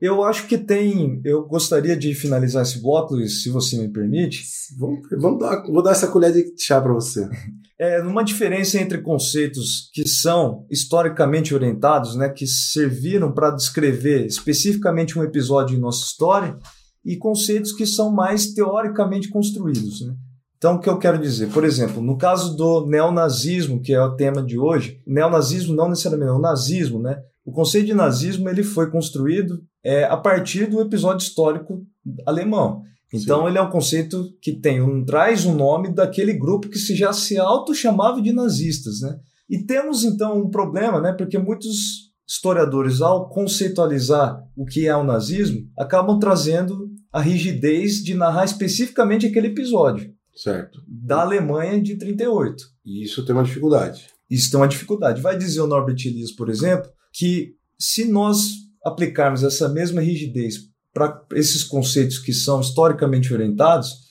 Eu 0.00 0.24
acho 0.24 0.46
que 0.48 0.56
tem. 0.56 1.20
Eu 1.24 1.46
gostaria 1.46 1.96
de 1.96 2.14
finalizar 2.14 2.62
esse 2.62 2.80
bloco, 2.80 3.16
se 3.28 3.50
você 3.50 3.76
me 3.76 3.88
permite. 3.88 4.42
Vamos, 4.78 5.08
vamos 5.18 5.38
dar, 5.38 5.62
vou 5.62 5.82
dar 5.82 5.92
essa 5.92 6.08
colher 6.08 6.32
de 6.32 6.52
chá 6.58 6.80
para 6.80 6.92
você. 6.92 7.28
É 7.76 8.00
numa 8.00 8.22
diferença 8.22 8.78
entre 8.78 8.98
conceitos 8.98 9.90
que 9.92 10.08
são 10.08 10.64
historicamente 10.70 11.52
orientados, 11.52 12.14
né, 12.14 12.28
que 12.28 12.46
serviram 12.46 13.32
para 13.32 13.50
descrever 13.50 14.24
especificamente 14.26 15.18
um 15.18 15.24
episódio 15.24 15.76
em 15.76 15.80
nossa 15.80 16.04
história, 16.04 16.56
e 17.04 17.16
conceitos 17.16 17.72
que 17.72 17.86
são 17.86 18.10
mais 18.10 18.54
teoricamente 18.54 19.28
construídos. 19.28 20.00
Né? 20.00 20.14
Então, 20.56 20.76
o 20.76 20.80
que 20.80 20.88
eu 20.88 20.98
quero 20.98 21.18
dizer? 21.18 21.50
Por 21.50 21.64
exemplo, 21.64 22.02
no 22.02 22.16
caso 22.16 22.56
do 22.56 22.86
neonazismo, 22.86 23.82
que 23.82 23.92
é 23.92 24.02
o 24.02 24.16
tema 24.16 24.42
de 24.42 24.58
hoje, 24.58 25.00
neonazismo 25.06 25.74
não 25.74 25.90
necessariamente 25.90 26.30
é 26.30 26.34
o 26.34 26.40
nazismo, 26.40 26.98
né? 26.98 27.20
O 27.44 27.52
conceito 27.52 27.86
de 27.86 27.94
nazismo 27.94 28.48
ele 28.48 28.62
foi 28.62 28.90
construído 28.90 29.62
é, 29.84 30.04
a 30.04 30.16
partir 30.16 30.66
do 30.66 30.80
episódio 30.80 31.22
histórico 31.22 31.86
alemão. 32.24 32.82
Então, 33.12 33.42
Sim. 33.42 33.48
ele 33.48 33.58
é 33.58 33.62
um 33.62 33.70
conceito 33.70 34.32
que 34.40 34.52
tem 34.52 34.80
um, 34.80 35.04
traz 35.04 35.44
o 35.44 35.50
um 35.50 35.54
nome 35.54 35.92
daquele 35.92 36.32
grupo 36.32 36.70
que 36.70 36.78
se 36.78 36.96
já 36.96 37.12
se 37.12 37.38
auto-chamava 37.38 38.22
de 38.22 38.32
nazistas, 38.32 39.02
né? 39.02 39.18
E 39.48 39.58
temos, 39.58 40.02
então, 40.02 40.40
um 40.40 40.50
problema, 40.50 41.00
né? 41.00 41.12
Porque 41.12 41.38
muitos 41.38 42.13
historiadores, 42.26 43.00
ao 43.00 43.28
conceitualizar 43.28 44.42
o 44.56 44.64
que 44.64 44.86
é 44.86 44.96
o 44.96 45.04
nazismo, 45.04 45.68
acabam 45.78 46.18
trazendo 46.18 46.90
a 47.12 47.20
rigidez 47.20 48.02
de 48.02 48.14
narrar 48.14 48.44
especificamente 48.44 49.26
aquele 49.26 49.48
episódio. 49.48 50.12
Certo. 50.34 50.82
Da 50.88 51.20
Alemanha 51.20 51.80
de 51.80 51.96
38. 51.96 52.64
E 52.84 53.04
isso 53.04 53.24
tem 53.24 53.34
uma 53.34 53.44
dificuldade. 53.44 54.06
Isso 54.28 54.50
tem 54.50 54.58
uma 54.58 54.68
dificuldade. 54.68 55.22
Vai 55.22 55.38
dizer 55.38 55.60
o 55.60 55.66
Norbert 55.66 55.96
Elias, 56.04 56.32
por 56.32 56.48
exemplo, 56.48 56.90
que 57.12 57.54
se 57.78 58.04
nós 58.06 58.48
aplicarmos 58.84 59.44
essa 59.44 59.68
mesma 59.68 60.00
rigidez 60.00 60.68
para 60.92 61.24
esses 61.32 61.62
conceitos 61.62 62.18
que 62.18 62.32
são 62.32 62.60
historicamente 62.60 63.32
orientados, 63.32 64.03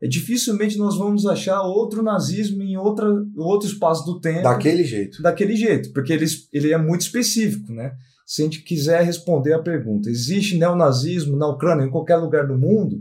é, 0.00 0.06
dificilmente 0.06 0.76
nós 0.76 0.96
vamos 0.96 1.26
achar 1.26 1.62
outro 1.62 2.02
nazismo 2.02 2.62
em 2.62 2.76
outra, 2.76 3.06
outro 3.36 3.68
espaço 3.68 4.04
do 4.04 4.20
tempo. 4.20 4.42
Daquele 4.42 4.84
jeito. 4.84 5.22
Daquele 5.22 5.56
jeito, 5.56 5.92
porque 5.92 6.12
ele, 6.12 6.26
ele 6.52 6.72
é 6.72 6.78
muito 6.78 7.02
específico, 7.02 7.72
né? 7.72 7.92
Se 8.26 8.42
a 8.42 8.44
gente 8.44 8.62
quiser 8.62 9.02
responder 9.02 9.52
a 9.52 9.62
pergunta, 9.62 10.10
existe 10.10 10.58
neonazismo 10.58 11.36
na 11.36 11.46
Ucrânia, 11.48 11.84
em 11.84 11.90
qualquer 11.90 12.16
lugar 12.16 12.46
do 12.46 12.58
mundo? 12.58 13.00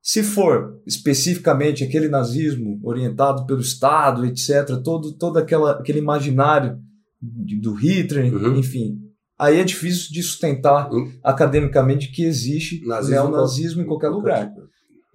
Se 0.00 0.22
for 0.22 0.80
especificamente 0.86 1.84
aquele 1.84 2.08
nazismo 2.08 2.80
orientado 2.82 3.44
pelo 3.44 3.60
Estado, 3.60 4.24
etc., 4.24 4.80
todo, 4.82 5.12
todo 5.12 5.38
aquela, 5.38 5.72
aquele 5.72 5.98
imaginário 5.98 6.78
do 7.20 7.74
Hitler, 7.74 8.34
uhum. 8.34 8.56
enfim, 8.56 8.98
aí 9.38 9.58
é 9.58 9.64
difícil 9.64 10.10
de 10.10 10.22
sustentar 10.22 10.90
uhum. 10.90 11.12
academicamente 11.22 12.10
que 12.10 12.24
existe 12.24 12.84
nazismo 12.86 13.30
neonazismo 13.30 13.82
em 13.82 13.86
qualquer 13.86 14.08
lugar. 14.08 14.50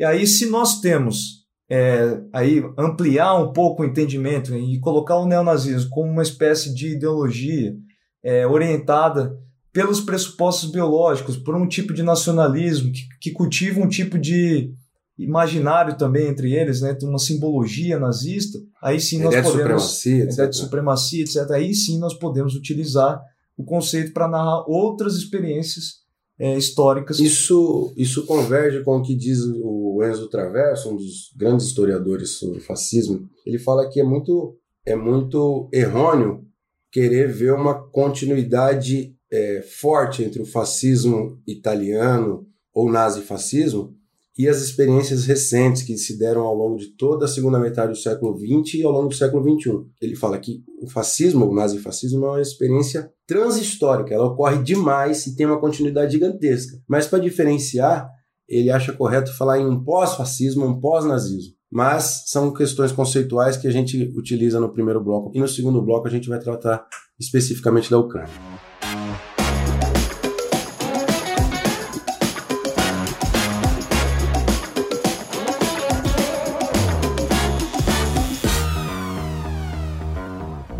E 0.03 0.05
aí, 0.05 0.27
se 0.27 0.47
nós 0.47 0.81
temos 0.81 1.45
é, 1.71 2.19
aí 2.33 2.61
ampliar 2.77 3.35
um 3.35 3.53
pouco 3.53 3.81
o 3.81 3.85
entendimento 3.85 4.53
e 4.53 4.77
colocar 4.81 5.15
o 5.15 5.25
neonazismo 5.25 5.89
como 5.91 6.11
uma 6.11 6.21
espécie 6.21 6.75
de 6.75 6.97
ideologia 6.97 7.73
é, 8.21 8.45
orientada 8.45 9.33
pelos 9.71 10.01
pressupostos 10.01 10.69
biológicos, 10.69 11.37
por 11.37 11.55
um 11.55 11.65
tipo 11.65 11.93
de 11.93 12.03
nacionalismo 12.03 12.91
que, 12.91 13.01
que 13.21 13.31
cultiva 13.31 13.79
um 13.79 13.87
tipo 13.87 14.19
de 14.19 14.73
imaginário 15.17 15.97
também 15.97 16.27
entre 16.27 16.53
eles, 16.53 16.81
né, 16.81 16.97
uma 17.03 17.17
simbologia 17.17 17.97
nazista, 17.97 18.59
aí 18.83 18.99
sim 18.99 19.19
nós 19.19 19.33
ideia 19.33 19.43
podemos... 19.43 19.83
De 19.83 19.89
supremacia, 19.89 20.23
ideia 20.25 20.49
de 20.49 20.57
supremacia, 20.57 21.23
etc. 21.23 21.51
Aí 21.51 21.73
sim 21.73 21.97
nós 21.97 22.13
podemos 22.13 22.55
utilizar 22.55 23.21
o 23.55 23.63
conceito 23.63 24.11
para 24.11 24.27
narrar 24.27 24.65
outras 24.67 25.15
experiências 25.15 26.02
é, 26.43 26.57
históricas. 26.57 27.19
Isso, 27.19 27.93
isso 27.95 28.25
converge 28.25 28.83
com 28.83 28.97
o 28.97 29.01
que 29.01 29.15
diz 29.15 29.39
o 29.45 30.03
Enzo 30.03 30.27
Traverso, 30.27 30.89
um 30.91 30.97
dos 30.97 31.31
grandes 31.37 31.67
historiadores 31.67 32.31
sobre 32.31 32.59
fascismo. 32.59 33.29
Ele 33.45 33.57
fala 33.57 33.89
que 33.89 34.01
é 34.01 34.03
muito, 34.03 34.57
é 34.85 34.93
muito 34.93 35.69
errôneo 35.71 36.45
querer 36.91 37.31
ver 37.31 37.53
uma 37.53 37.87
continuidade 37.87 39.15
é, 39.31 39.61
forte 39.61 40.21
entre 40.21 40.41
o 40.41 40.45
fascismo 40.45 41.41
italiano 41.47 42.45
ou 42.73 42.91
nazifascismo 42.91 43.95
e 44.37 44.47
as 44.47 44.61
experiências 44.61 45.25
recentes 45.25 45.83
que 45.83 45.95
se 45.97 46.17
deram 46.17 46.41
ao 46.41 46.55
longo 46.55 46.77
de 46.77 46.95
toda 46.95 47.25
a 47.25 47.27
segunda 47.27 47.59
metade 47.59 47.91
do 47.91 47.97
século 47.97 48.37
XX 48.37 48.75
e 48.75 48.83
ao 48.83 48.91
longo 48.91 49.09
do 49.09 49.15
século 49.15 49.43
XXI. 49.43 49.71
Ele 50.01 50.15
fala 50.15 50.39
que 50.39 50.63
o 50.81 50.89
fascismo, 50.89 51.45
o 51.45 51.53
nazifascismo, 51.53 52.25
é 52.25 52.29
uma 52.29 52.41
experiência 52.41 53.11
transhistórica, 53.27 54.13
ela 54.13 54.27
ocorre 54.27 54.61
demais 54.63 55.27
e 55.27 55.35
tem 55.35 55.45
uma 55.45 55.59
continuidade 55.59 56.13
gigantesca. 56.13 56.77
Mas 56.87 57.05
para 57.07 57.19
diferenciar, 57.19 58.09
ele 58.47 58.71
acha 58.71 58.91
correto 58.93 59.35
falar 59.37 59.59
em 59.59 59.67
um 59.67 59.83
pós-fascismo, 59.83 60.65
um 60.65 60.79
pós-nazismo. 60.79 61.53
Mas 61.71 62.23
são 62.27 62.53
questões 62.53 62.91
conceituais 62.91 63.57
que 63.57 63.67
a 63.67 63.71
gente 63.71 64.11
utiliza 64.15 64.59
no 64.59 64.71
primeiro 64.71 65.03
bloco. 65.03 65.31
E 65.33 65.39
no 65.39 65.47
segundo 65.47 65.81
bloco 65.81 66.07
a 66.07 66.11
gente 66.11 66.29
vai 66.29 66.39
tratar 66.39 66.85
especificamente 67.19 67.89
da 67.89 67.97
Ucrânia. 67.97 68.52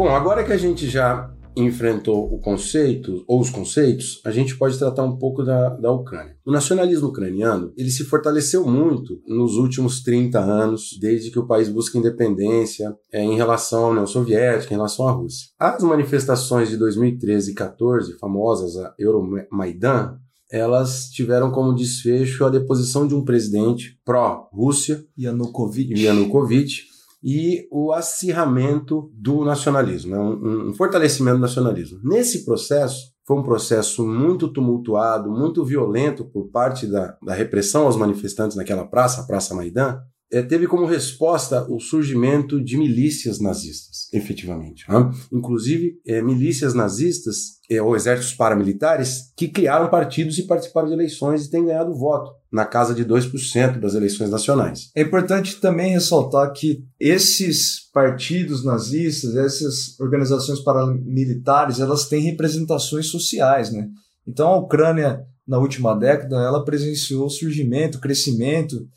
Bom, 0.04 0.10
agora 0.10 0.44
que 0.44 0.52
a 0.52 0.58
gente 0.58 0.90
já 0.90 1.34
enfrentou 1.56 2.26
o 2.26 2.38
conceito, 2.38 3.24
ou 3.26 3.40
os 3.40 3.50
conceitos, 3.50 4.20
a 4.26 4.32
gente 4.32 4.58
pode 4.58 4.78
tratar 4.78 5.02
um 5.02 5.16
pouco 5.16 5.46
da, 5.46 5.70
da 5.70 5.94
Ucrânia. 5.94 6.36
O 6.46 6.52
nacionalismo 6.52 7.08
ucraniano, 7.08 7.72
ele 7.78 7.90
se 7.90 8.04
fortaleceu 8.04 8.68
muito 8.70 9.22
nos 9.26 9.56
últimos 9.56 10.04
30 10.04 10.42
anos, 10.42 11.00
desde 11.00 11.32
que 11.32 11.40
o 11.40 11.48
país 11.48 11.70
busca 11.70 11.98
independência 11.98 12.94
é, 13.14 13.24
em 13.24 13.38
relação 13.38 13.86
à 13.86 13.90
União 13.92 14.06
Soviética, 14.06 14.74
em 14.74 14.76
relação 14.76 15.08
à 15.08 15.12
Rússia. 15.14 15.48
As 15.58 15.82
manifestações 15.82 16.68
de 16.68 16.76
2013 16.76 17.52
e 17.52 17.56
14, 17.56 18.20
famosas, 18.20 18.76
a 18.76 18.94
Euromaidan, 19.00 20.18
elas 20.52 21.06
tiveram 21.12 21.50
como 21.50 21.74
desfecho 21.74 22.44
a 22.44 22.50
deposição 22.50 23.08
de 23.08 23.16
um 23.16 23.24
presidente 23.24 23.98
pró-Rússia, 24.04 25.06
Yanukovych, 25.18 25.94
Yanukovych 25.94 26.93
e 27.24 27.68
o 27.72 27.94
acirramento 27.94 29.10
do 29.13 29.46
nacionalismo, 29.46 30.12
né? 30.12 30.20
um, 30.20 30.70
um 30.70 30.74
fortalecimento 30.74 31.38
do 31.38 31.42
nacionalismo. 31.42 32.00
Nesse 32.03 32.44
processo, 32.44 33.13
foi 33.25 33.38
um 33.38 33.44
processo 33.44 34.06
muito 34.06 34.50
tumultuado, 34.50 35.32
muito 35.32 35.63
violento 35.63 36.25
por 36.25 36.50
parte 36.50 36.86
da, 36.86 37.18
da 37.24 37.34
repressão 37.34 37.86
aos 37.86 37.96
manifestantes 37.96 38.58
naquela 38.58 38.86
praça, 38.86 39.22
a 39.22 39.25
Praça 39.25 39.56
Maidan, 39.56 40.01
teve 40.42 40.66
como 40.66 40.86
resposta 40.86 41.63
o 41.70 41.80
surgimento 41.80 42.63
de 42.63 42.78
milícias 42.78 43.40
nazistas, 43.40 44.08
efetivamente. 44.12 44.84
Né? 44.90 45.12
Inclusive, 45.32 46.00
é, 46.08 46.22
milícias 46.22 46.74
nazistas 46.74 47.60
é, 47.70 47.82
ou 47.82 47.96
exércitos 47.96 48.34
paramilitares 48.34 49.32
que 49.38 49.48
criaram 49.48 49.90
partidos 49.90 50.38
e 50.40 50.48
participaram 50.48 50.88
de 50.88 50.94
eleições 50.94 51.46
e 51.46 51.52
têm 51.52 51.66
ganhado 51.66 51.94
voto 51.94 52.32
na 52.52 52.66
casa 52.66 52.96
de 52.96 53.06
2% 53.06 53.80
das 53.80 53.94
eleições 53.94 54.30
nacionais. 54.30 54.90
É 54.96 55.02
importante 55.02 55.60
também 55.60 55.92
ressaltar 55.92 56.52
que 56.52 56.84
esses 57.00 57.90
partidos 57.94 58.63
nazistas, 58.63 59.36
essas 59.36 60.00
organizações 60.00 60.60
paramilitares, 60.62 61.80
elas 61.80 62.08
têm 62.08 62.22
representações 62.22 63.08
sociais, 63.08 63.72
né? 63.72 63.88
Então 64.28 64.50
a 64.50 64.58
Ucrânia, 64.58 65.22
na 65.48 65.60
última 65.60 65.94
década, 65.94 66.38
ela 66.38 66.63
presenciou 66.63 67.30
surgimento, 67.30 68.00
crescimento 68.00 68.88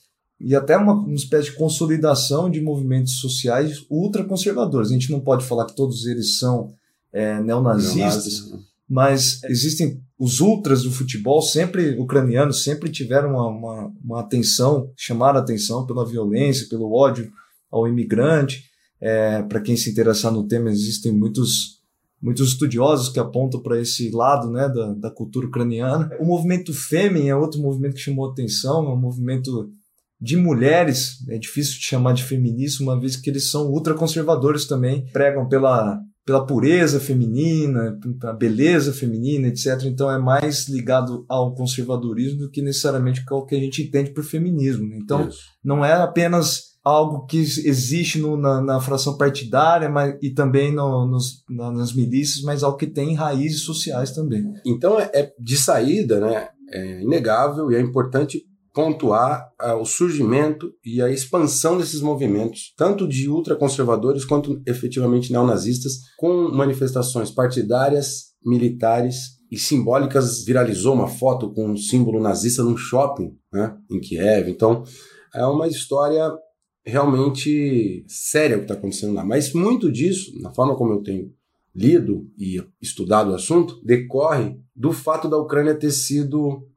e 0.41 0.55
até 0.55 0.77
uma, 0.77 0.93
uma 0.93 1.15
espécie 1.15 1.51
de 1.51 1.57
consolidação 1.57 2.51
de 2.51 2.61
movimentos 2.61 3.19
sociais 3.21 3.85
ultraconservadores. 3.91 4.91
A 4.91 4.93
gente 4.93 5.11
não 5.11 5.21
pode 5.21 5.45
falar 5.45 5.67
que 5.67 5.77
todos 5.77 6.07
eles 6.07 6.39
são 6.39 6.75
é, 7.13 7.41
neonazistas, 7.41 8.51
né? 8.51 8.59
mas 8.89 9.43
existem 9.45 10.01
os 10.19 10.41
ultras 10.41 10.83
do 10.83 10.93
futebol, 10.93 11.43
sempre 11.43 11.99
ucranianos, 11.99 12.63
sempre 12.63 12.91
tiveram 12.91 13.31
uma, 13.31 13.47
uma, 13.49 13.93
uma 14.05 14.21
atenção, 14.21 14.91
chamaram 14.97 15.39
a 15.39 15.43
atenção 15.43 15.87
pela 15.87 16.07
violência, 16.07 16.69
pelo 16.69 16.93
ódio 16.93 17.31
ao 17.71 17.89
imigrante. 17.89 18.65
É, 19.01 19.43
Para 19.43 19.61
quem 19.61 19.77
se 19.77 19.91
interessar 19.91 20.33
no 20.33 20.47
tema, 20.47 20.71
existem 20.71 21.13
muitos 21.13 21.77
muitos 22.21 22.49
estudiosos 22.49 23.11
que 23.11 23.21
apontam 23.21 23.61
para 23.61 23.81
esse 23.81 24.11
lado 24.11 24.51
né, 24.51 24.69
da, 24.69 24.95
da 24.95 25.11
cultura 25.11 25.47
ucraniana. 25.47 26.11
O 26.19 26.25
movimento 26.25 26.73
Fêmen 26.73 27.29
é 27.29 27.37
outro 27.37 27.61
movimento 27.61 27.95
que 27.95 28.01
chamou 28.01 28.31
atenção, 28.31 28.87
é 28.87 28.89
um 28.89 28.97
movimento 28.97 29.71
de 30.21 30.37
mulheres, 30.37 31.19
é 31.29 31.39
difícil 31.39 31.75
de 31.79 31.85
chamar 31.85 32.13
de 32.13 32.25
feminista, 32.25 32.83
uma 32.83 32.99
vez 32.99 33.17
que 33.17 33.29
eles 33.29 33.51
são 33.51 33.71
ultraconservadores 33.71 34.67
também, 34.67 35.05
pregam 35.13 35.47
pela, 35.47 35.99
pela 36.25 36.45
pureza 36.45 36.99
feminina, 36.99 37.99
pela 38.19 38.33
beleza 38.33 38.93
feminina, 38.93 39.49
etc. 39.49 39.85
Então 39.85 40.11
é 40.11 40.19
mais 40.19 40.69
ligado 40.69 41.25
ao 41.29 41.55
conservadorismo 41.55 42.41
do 42.41 42.51
que 42.51 42.63
necessariamente 42.63 43.23
ao 43.31 43.47
que 43.47 43.55
a 43.55 43.61
gente 43.61 43.83
entende 43.83 44.11
por 44.13 44.25
feminismo. 44.25 44.89
Né? 44.89 44.99
Então 45.03 45.29
Isso. 45.29 45.41
não 45.63 45.85
é 45.85 45.93
apenas 45.93 46.77
algo 46.83 47.27
que 47.27 47.39
existe 47.39 48.19
no, 48.19 48.37
na, 48.37 48.63
na, 48.63 48.81
fração 48.81 49.19
partidária 49.19 49.89
mas, 49.89 50.17
e 50.23 50.31
também 50.31 50.73
no, 50.73 51.05
nos, 51.05 51.45
na, 51.51 51.71
nas 51.73 51.93
milícias, 51.93 52.45
mas 52.45 52.63
algo 52.63 52.79
que 52.79 52.87
tem 52.87 53.15
raízes 53.15 53.63
sociais 53.63 54.13
também. 54.13 54.45
Então 54.65 54.99
é, 54.99 55.11
é 55.13 55.33
de 55.39 55.57
saída, 55.57 56.21
né? 56.21 56.49
É 56.73 57.03
inegável 57.03 57.71
e 57.71 57.77
é 57.77 57.81
importante 57.81 58.45
pontuar 58.77 59.51
uh, 59.59 59.73
o 59.81 59.87
surgimento 59.87 60.71
e 60.85 61.01
a 61.01 61.11
expansão 61.11 61.79
desses 61.79 62.03
movimentos, 62.03 62.75
tanto 62.77 63.09
de 63.09 63.27
ultraconservadores 63.27 64.23
quanto 64.23 64.61
efetivamente 64.67 65.33
neonazistas, 65.33 65.95
com 66.19 66.51
manifestações 66.51 67.31
partidárias, 67.31 68.35
militares 68.45 69.39
e 69.51 69.59
simbólicas. 69.59 70.45
Viralizou 70.45 70.93
uma 70.93 71.09
foto 71.09 71.55
com 71.55 71.71
um 71.71 71.77
símbolo 71.77 72.21
nazista 72.21 72.63
num 72.63 72.77
shopping 72.77 73.35
né, 73.51 73.75
em 73.91 73.99
Kiev. 73.99 74.51
Então, 74.51 74.85
é 75.35 75.47
uma 75.47 75.67
história 75.67 76.31
realmente 76.85 78.05
séria 78.07 78.57
o 78.57 78.59
que 78.59 78.65
está 78.67 78.75
acontecendo 78.75 79.15
lá. 79.15 79.25
Mas 79.25 79.55
muito 79.55 79.91
disso, 79.91 80.39
na 80.43 80.53
forma 80.53 80.77
como 80.77 80.93
eu 80.93 81.03
tenho 81.03 81.33
lido 81.75 82.31
e 82.39 82.63
estudado 82.81 83.31
o 83.31 83.35
assunto, 83.35 83.81
decorre 83.83 84.61
do 84.75 84.93
fato 84.93 85.31
da 85.31 85.39
Ucrânia 85.39 85.75
ter 85.75 85.93
sido 85.93 86.69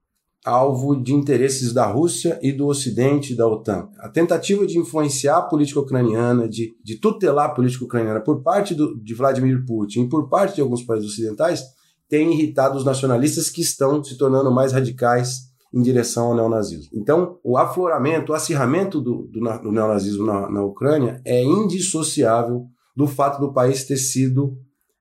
alvo 0.50 0.96
de 0.96 1.14
interesses 1.14 1.74
da 1.74 1.86
Rússia 1.86 2.40
e 2.42 2.52
do 2.52 2.68
Ocidente 2.68 3.36
da 3.36 3.48
OTAN. 3.48 3.90
A 4.00 4.10
tentativa 4.10 4.66
de 4.66 4.78
influenciar 4.78 5.38
a 5.38 5.42
política 5.44 5.80
ucraniana, 5.80 6.48
de, 6.50 6.76
de 6.84 7.00
tutelar 7.00 7.48
a 7.48 7.54
política 7.54 7.86
ucraniana 7.86 8.20
por 8.20 8.42
parte 8.42 8.74
do, 8.74 9.00
de 9.02 9.14
Vladimir 9.14 9.64
Putin 9.66 10.02
e 10.02 10.10
por 10.10 10.28
parte 10.28 10.56
de 10.56 10.62
alguns 10.62 10.84
países 10.84 11.12
ocidentais 11.12 11.64
tem 12.10 12.34
irritado 12.34 12.78
os 12.78 12.84
nacionalistas 12.84 13.50
que 13.50 13.62
estão 13.62 14.04
se 14.04 14.18
tornando 14.18 14.52
mais 14.52 14.74
radicais 14.74 15.50
em 15.74 15.82
direção 15.82 16.28
ao 16.28 16.36
neonazismo. 16.36 16.90
Então, 16.94 17.38
o 17.44 17.58
afloramento, 17.58 18.32
o 18.32 18.36
acirramento 18.36 19.00
do, 19.00 19.30
do, 19.32 19.40
do 19.62 19.72
neonazismo 19.72 20.26
na, 20.26 20.50
na 20.50 20.64
Ucrânia 20.64 21.22
é 21.24 21.44
indissociável 21.44 22.66
do 22.96 23.08
fato 23.08 23.40
do 23.40 23.54
país 23.54 23.86
ter 23.86 23.98
sido 23.98 24.58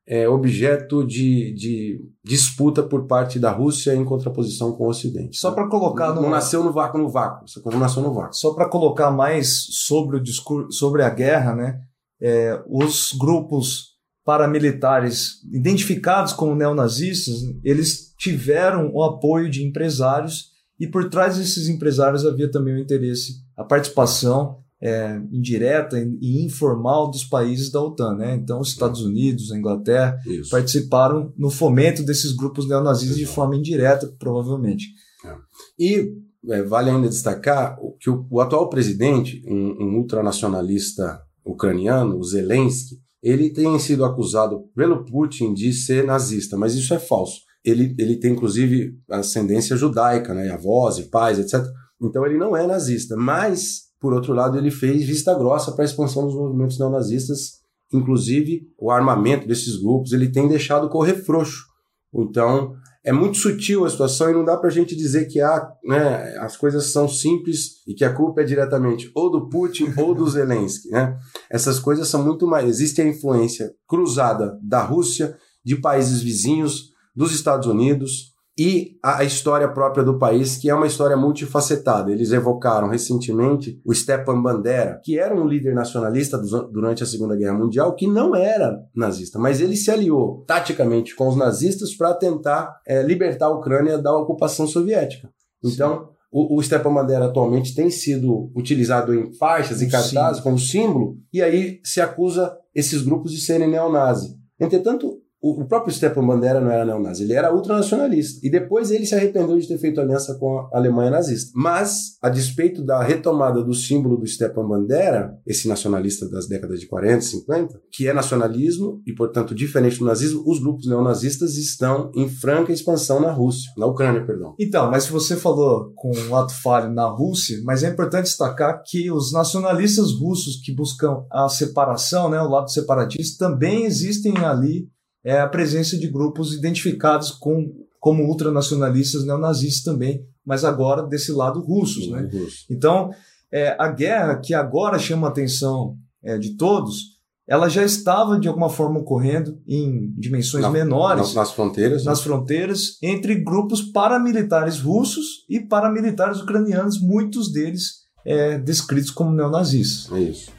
é, 0.09 0.27
objeto 0.27 1.07
de, 1.07 1.53
de, 1.53 2.01
disputa 2.25 2.83
por 2.83 3.07
parte 3.07 3.39
da 3.39 3.51
Rússia 3.53 3.95
em 3.95 4.07
contraposição 4.07 4.73
com 4.73 4.85
o 4.85 4.89
Ocidente. 4.89 5.37
Só 5.37 5.53
para 5.53 5.69
colocar. 5.69 6.15
Não, 6.15 6.23
não 6.23 6.31
nasceu 6.31 6.65
no 6.65 6.73
vácuo, 6.73 6.99
no 6.99 7.11
vácuo. 7.11 7.45
Essa 7.45 7.61
coisa 7.61 7.79
nasceu 7.79 8.03
no 8.03 8.15
vácuo. 8.15 8.35
Só 8.35 8.55
para 8.55 8.69
colocar 8.69 9.11
mais 9.11 9.67
sobre 9.87 10.17
o 10.17 10.23
discurso, 10.23 10.73
sobre 10.73 11.03
a 11.03 11.11
guerra, 11.11 11.55
né? 11.55 11.81
É, 12.21 12.59
os 12.67 13.13
grupos 13.13 13.99
paramilitares 14.25 15.43
identificados 15.53 16.33
como 16.33 16.55
neonazistas, 16.55 17.37
eles 17.63 18.15
tiveram 18.19 18.91
o 18.93 19.03
apoio 19.03 19.51
de 19.51 19.63
empresários 19.63 20.53
e 20.81 20.87
por 20.87 21.09
trás 21.09 21.37
desses 21.37 21.69
empresários 21.69 22.27
havia 22.27 22.51
também 22.51 22.75
o 22.75 22.79
interesse, 22.79 23.43
a 23.57 23.65
participação 23.65 24.59
é, 24.81 25.21
indireta 25.33 25.99
e 25.99 26.45
informal 26.45 27.11
dos 27.11 27.25
países 27.25 27.71
da 27.71 27.83
OTAN. 27.83 28.17
Né? 28.17 28.35
Então, 28.37 28.61
os 28.61 28.69
Estados 28.69 29.03
Unidos, 29.03 29.51
a 29.51 29.59
Inglaterra 29.59 30.19
Isso. 30.27 30.51
participaram 30.51 31.33
no 31.37 31.51
fomento 31.51 32.03
desses 32.03 32.33
grupos 32.33 32.69
neonazistas 32.69 33.17
Exato. 33.17 33.29
de 33.29 33.35
forma 33.35 33.57
indireta, 33.57 34.13
provavelmente. 34.19 34.87
É. 35.25 35.35
E 35.79 36.13
é, 36.49 36.63
vale 36.63 36.91
ainda 36.91 37.09
destacar 37.09 37.77
que 38.01 38.09
o, 38.09 38.27
o 38.31 38.41
atual 38.41 38.69
presidente, 38.69 39.43
um, 39.47 39.85
um, 39.85 39.97
ultranacionalista 39.99 41.21
ucraniano, 41.45 42.17
o 42.17 42.25
Zelensky, 42.25 42.97
ele 43.23 43.51
tem 43.51 43.79
sido 43.79 44.05
acusado 44.05 44.65
pelo 44.77 45.05
Putin 45.05 45.53
de 45.53 45.73
ser 45.73 46.05
nazista, 46.05 46.57
mas 46.57 46.75
isso 46.75 46.95
é 46.95 46.99
falso. 46.99 47.41
ele, 47.65 47.95
ele 47.99 48.17
tem 48.17 48.33
inclusive 48.33 48.93
ascendência 49.11 49.77
judaica, 49.77 50.33
né? 50.33 50.51
Avós 50.51 50.99
e 50.99 51.11
pais, 51.11 51.39
etc. 51.39 51.65
Então 52.01 52.25
ele 52.25 52.39
não 52.39 52.57
é 52.57 52.67
nazista, 52.67 53.17
mas, 53.17 53.88
por 54.01 54.13
outro 54.13 54.33
lado, 54.33 54.57
ele 54.59 54.71
fez 54.71 55.05
vista 55.05 55.35
grossa 55.35 55.73
para 55.73 55.85
a 55.85 55.87
expansão 55.87 56.25
dos 56.25 56.35
movimentos 56.35 56.79
neonazistas, 56.79 57.59
inclusive 57.93 58.63
o 58.79 58.91
armamento 58.91 59.47
desses 59.47 59.77
grupos, 59.77 60.13
ele 60.13 60.31
tem 60.31 60.49
deixado 60.49 60.89
correr 60.89 61.15
frouxo. 61.25 61.67
Então, 62.15 62.75
é 63.05 63.13
muito 63.13 63.39
sutil 63.39 63.85
a 63.85 63.91
situação 63.91 64.31
e 64.31 64.35
não 64.35 64.45
dá 64.45 64.57
para 64.57 64.69
a 64.69 64.73
gente 64.73 64.95
dizer 64.95 65.27
que 65.27 65.41
há, 65.41 65.67
né, 65.85 66.37
as 66.39 66.57
coisas 66.57 66.87
são 66.87 67.09
simples 67.09 67.83
e 67.87 67.95
que 67.95 68.05
a 68.05 68.13
culpa 68.13 68.43
é 68.43 68.45
diretamente 68.45 69.11
ou 69.15 69.31
do 69.31 69.49
Putin 69.49 69.93
ou 69.97 70.15
do 70.15 70.29
Zelensky. 70.29 70.91
Né? 70.91 71.17
Essas 71.51 71.79
coisas 71.79 72.09
são 72.09 72.23
muito 72.25 72.47
mais. 72.47 72.69
Existe 72.69 73.01
a 73.01 73.07
influência 73.07 73.73
cruzada 73.87 74.59
da 74.63 74.83
Rússia, 74.83 75.37
de 75.65 75.77
países 75.77 76.23
vizinhos, 76.23 76.91
dos 77.15 77.33
Estados 77.33 77.67
Unidos, 77.67 78.33
e 78.59 78.99
a 79.01 79.23
história 79.23 79.69
própria 79.69 80.03
do 80.03 80.19
país, 80.19 80.57
que 80.57 80.69
é 80.69 80.75
uma 80.75 80.89
história 80.89 81.17
multifacetada. 81.17 82.11
Eles 82.11 82.33
evocaram 82.33 82.89
recentemente 82.89 83.81
o 83.85 83.95
Stepan 83.95 84.43
Bandera, 84.43 85.01
que 85.05 85.17
era 85.17 85.33
um 85.33 85.47
líder 85.47 85.75
nacionalista 85.75 86.37
durante 86.73 87.05
a 87.05 87.07
Segunda 87.07 87.37
Guerra 87.37 87.57
Mundial, 87.57 87.95
que 87.95 88.09
não 88.09 88.35
era 88.35 88.77
nazista, 88.93 89.39
mas 89.39 89.61
ele 89.61 89.77
se 89.77 89.93
aliou 89.93 90.45
taticamente 90.45 91.15
com 91.15 91.29
os 91.29 91.37
nazistas 91.37 91.95
para 91.95 92.13
tentar 92.15 92.81
é, 92.85 93.01
libertar 93.01 93.47
a 93.47 93.55
Ucrânia 93.55 93.97
da 93.97 94.13
ocupação 94.17 94.67
soviética. 94.67 95.31
Então, 95.65 96.09
o, 96.33 96.59
o 96.59 96.63
Stepan 96.63 96.93
Bandera 96.93 97.27
atualmente 97.27 97.75
tem 97.75 97.91
sido 97.91 98.51
utilizado 98.57 99.15
em 99.15 99.33
faixas 99.35 99.81
e 99.83 99.89
cartazes 99.89 100.43
como 100.43 100.59
símbolo, 100.59 101.17
e 101.33 101.41
aí 101.41 101.81
se 101.85 102.01
acusa 102.01 102.57
esses 102.75 103.03
grupos 103.03 103.31
de 103.31 103.41
serem 103.41 103.71
neonazis. 103.71 104.37
Entretanto, 104.61 105.21
o, 105.41 105.65
próprio 105.67 105.95
Stepan 105.95 106.27
Bandera 106.27 106.61
não 106.61 106.71
era 106.71 106.85
neonazi, 106.85 107.23
ele 107.23 107.33
era 107.33 107.55
ultranacionalista. 107.55 108.41
E 108.45 108.51
depois 108.51 108.91
ele 108.91 109.07
se 109.07 109.15
arrependeu 109.15 109.59
de 109.59 109.69
ter 109.69 109.79
feito 109.79 110.01
aliança 110.01 110.37
com 110.39 110.59
a 110.59 110.71
Alemanha 110.79 111.11
nazista. 111.11 111.53
Mas, 111.55 112.19
a 112.21 112.29
despeito 112.29 112.85
da 112.85 113.03
retomada 113.03 113.63
do 113.63 113.73
símbolo 113.73 114.17
do 114.17 114.27
Stepan 114.27 114.67
Bandera, 114.67 115.33
esse 115.47 115.69
nacionalista 115.69 116.29
das 116.29 116.49
décadas 116.49 116.81
de 116.81 116.89
40 116.89 117.19
e 117.19 117.23
50, 117.23 117.81
que 117.93 118.09
é 118.09 118.13
nacionalismo 118.13 119.01
e, 119.07 119.15
portanto, 119.15 119.55
diferente 119.55 120.01
do 120.01 120.05
nazismo, 120.05 120.43
os 120.45 120.61
grupos 120.61 120.89
neonazistas 120.89 121.57
estão 121.57 122.11
em 122.17 122.29
franca 122.29 122.73
expansão 122.73 123.21
na 123.21 123.31
Rússia, 123.31 123.71
na 123.77 123.87
Ucrânia, 123.87 124.27
perdão. 124.27 124.55
Então, 124.59 124.91
mas 124.91 125.07
você 125.07 125.37
falou 125.37 125.93
com 125.95 126.11
um 126.17 126.35
ato 126.35 126.53
falho 126.53 126.93
na 126.93 127.07
Rússia, 127.07 127.61
mas 127.65 127.85
é 127.85 127.89
importante 127.89 128.25
destacar 128.25 128.83
que 128.85 129.11
os 129.11 129.33
nacionalistas 129.33 130.13
russos 130.13 130.61
que 130.63 130.75
buscam 130.75 131.25
a 131.31 131.49
separação, 131.49 132.29
né, 132.29 132.41
o 132.41 132.49
lado 132.49 132.71
separatista, 132.71 133.49
também 133.49 133.85
existem 133.85 134.37
ali 134.39 134.89
é 135.29 135.41
a 135.41 135.47
presença 135.47 135.99
de 135.99 136.09
grupos 136.09 136.55
identificados 136.55 137.31
com, 137.31 137.71
como 138.01 138.25
ultranacionalistas 138.25 139.27
neonazistas 139.27 139.83
também, 139.83 140.25
mas 140.43 140.65
agora 140.65 141.03
desse 141.03 141.33
lado 141.33 141.61
russos. 141.61 142.05
Sim, 142.05 142.13
né? 142.13 142.31
Russo. 142.33 142.65
Então, 142.71 143.11
é, 143.53 143.77
a 143.79 143.89
guerra 143.89 144.37
que 144.37 144.55
agora 144.55 144.99
chama 144.99 145.27
a 145.27 145.31
atenção 145.31 145.99
é, 146.25 146.39
de 146.39 146.57
todos, 146.57 147.19
ela 147.47 147.69
já 147.69 147.85
estava 147.85 148.41
de 148.41 148.49
alguma 148.49 148.71
forma 148.71 149.01
ocorrendo 149.01 149.61
em 149.69 150.15
dimensões 150.17 150.63
Na, 150.63 150.71
menores. 150.71 151.21
Nas, 151.21 151.35
nas 151.35 151.53
fronteiras. 151.53 152.05
Né? 152.05 152.11
Nas 152.11 152.21
né? 152.21 152.25
fronteiras, 152.25 152.99
entre 153.03 153.35
grupos 153.35 153.83
paramilitares 153.83 154.81
russos 154.81 155.45
e 155.47 155.61
paramilitares 155.61 156.41
ucranianos, 156.41 156.99
muitos 156.99 157.53
deles 157.53 158.07
é, 158.25 158.57
descritos 158.59 159.11
como 159.11 159.33
neonazistas. 159.33 160.11
É 160.11 160.21
isso. 160.21 160.58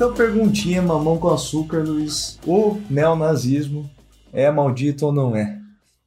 Então, 0.00 0.14
perguntinha, 0.14 0.80
mamão 0.80 1.18
com 1.18 1.28
açúcar, 1.28 1.84
Luiz. 1.86 2.38
O 2.46 2.78
neonazismo 2.88 3.84
é 4.32 4.50
maldito 4.50 5.04
ou 5.04 5.12
não 5.12 5.36
é? 5.36 5.60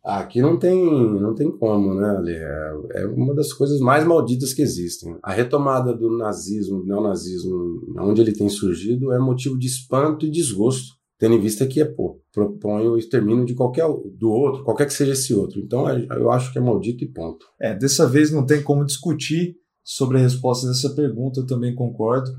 Aqui 0.03 0.41
não 0.41 0.57
tem, 0.57 0.75
não 1.21 1.35
tem 1.35 1.51
como, 1.51 1.93
né, 1.93 2.17
Ali? 2.17 2.33
É, 2.33 2.73
é, 2.93 3.05
uma 3.05 3.35
das 3.35 3.53
coisas 3.53 3.79
mais 3.79 4.03
malditas 4.03 4.51
que 4.51 4.63
existem. 4.63 5.15
A 5.21 5.31
retomada 5.31 5.95
do 5.95 6.09
nazismo, 6.17 6.79
do 6.79 6.87
neonazismo, 6.87 7.83
onde 7.99 8.19
ele 8.19 8.33
tem 8.33 8.49
surgido, 8.49 9.11
é 9.13 9.19
motivo 9.19 9.59
de 9.59 9.67
espanto 9.67 10.25
e 10.25 10.31
desgosto, 10.31 10.95
tendo 11.19 11.35
em 11.35 11.39
vista 11.39 11.67
que 11.67 11.79
é, 11.79 11.85
pô, 11.85 12.19
propõe 12.33 12.87
o 12.87 12.97
extermínio 12.97 13.45
de 13.45 13.53
qualquer 13.53 13.85
do 14.17 14.31
outro, 14.31 14.63
qualquer 14.63 14.87
que 14.87 14.93
seja 14.93 15.11
esse 15.11 15.35
outro. 15.35 15.59
Então, 15.59 15.87
é, 15.87 16.03
eu 16.09 16.31
acho 16.31 16.51
que 16.51 16.57
é 16.57 16.61
maldito 16.61 17.03
e 17.03 17.07
ponto. 17.07 17.45
É, 17.61 17.75
dessa 17.75 18.07
vez 18.07 18.31
não 18.31 18.43
tem 18.43 18.63
como 18.63 18.83
discutir 18.83 19.55
sobre 19.83 20.17
a 20.17 20.21
resposta 20.21 20.67
dessa 20.67 20.89
pergunta, 20.95 21.41
eu 21.41 21.45
também 21.45 21.75
concordo. 21.75 22.31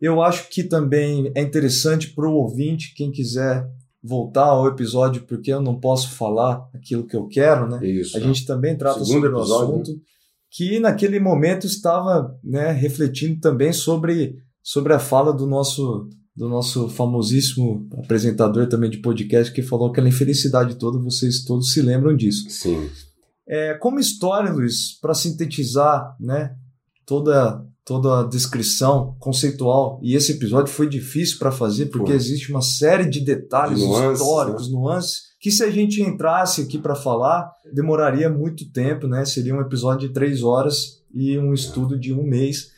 Eu 0.00 0.22
acho 0.22 0.48
que 0.48 0.64
também 0.64 1.30
é 1.34 1.42
interessante 1.42 2.10
para 2.10 2.28
o 2.28 2.34
ouvinte, 2.34 2.94
quem 2.94 3.10
quiser 3.10 3.68
voltar 4.02 4.46
ao 4.46 4.66
episódio, 4.66 5.22
porque 5.22 5.52
eu 5.52 5.60
não 5.60 5.78
posso 5.78 6.12
falar 6.12 6.66
aquilo 6.74 7.06
que 7.06 7.14
eu 7.14 7.26
quero, 7.26 7.68
né? 7.68 7.86
Isso. 7.86 8.16
A 8.16 8.20
gente 8.20 8.46
também 8.46 8.76
trata 8.76 9.04
sobre 9.04 9.28
o 9.28 9.38
assunto, 9.38 9.92
né? 9.92 9.98
que 10.50 10.80
naquele 10.80 11.20
momento 11.20 11.66
estava 11.66 12.34
né, 12.42 12.72
refletindo 12.72 13.38
também 13.40 13.72
sobre, 13.72 14.36
sobre 14.62 14.94
a 14.94 14.98
fala 14.98 15.32
do 15.32 15.46
nosso 15.46 16.08
do 16.34 16.48
nosso 16.48 16.88
famosíssimo 16.88 17.86
apresentador 17.98 18.66
também 18.66 18.88
de 18.88 18.98
podcast 18.98 19.52
que 19.52 19.62
falou 19.62 19.90
aquela 19.90 20.08
infelicidade 20.08 20.76
toda, 20.76 20.98
vocês 20.98 21.44
todos 21.44 21.70
se 21.70 21.82
lembram 21.82 22.16
disso. 22.16 22.48
Sim. 22.48 22.88
É, 23.46 23.74
como 23.74 24.00
história, 24.00 24.50
Luiz, 24.50 24.98
para 25.00 25.12
sintetizar 25.12 26.16
né, 26.18 26.56
toda 27.04 27.62
toda 27.90 28.20
a 28.20 28.22
descrição 28.22 29.16
conceitual. 29.18 29.98
E 30.00 30.14
esse 30.14 30.30
episódio 30.30 30.72
foi 30.72 30.88
difícil 30.88 31.40
para 31.40 31.50
fazer 31.50 31.86
porque 31.86 32.12
existe 32.12 32.52
uma 32.52 32.62
série 32.62 33.04
de 33.10 33.20
detalhes 33.20 33.80
de 33.80 33.84
nuances, 33.84 34.20
históricos, 34.20 34.68
né? 34.68 34.78
nuances, 34.78 35.22
que 35.40 35.50
se 35.50 35.64
a 35.64 35.70
gente 35.72 36.00
entrasse 36.00 36.62
aqui 36.62 36.78
para 36.78 36.94
falar, 36.94 37.50
demoraria 37.74 38.30
muito 38.30 38.70
tempo, 38.70 39.08
né? 39.08 39.24
Seria 39.24 39.56
um 39.56 39.60
episódio 39.60 40.06
de 40.06 40.14
três 40.14 40.44
horas 40.44 41.02
e 41.12 41.36
um 41.36 41.52
estudo 41.52 41.98
de 41.98 42.14
um 42.14 42.22
mês. 42.22 42.70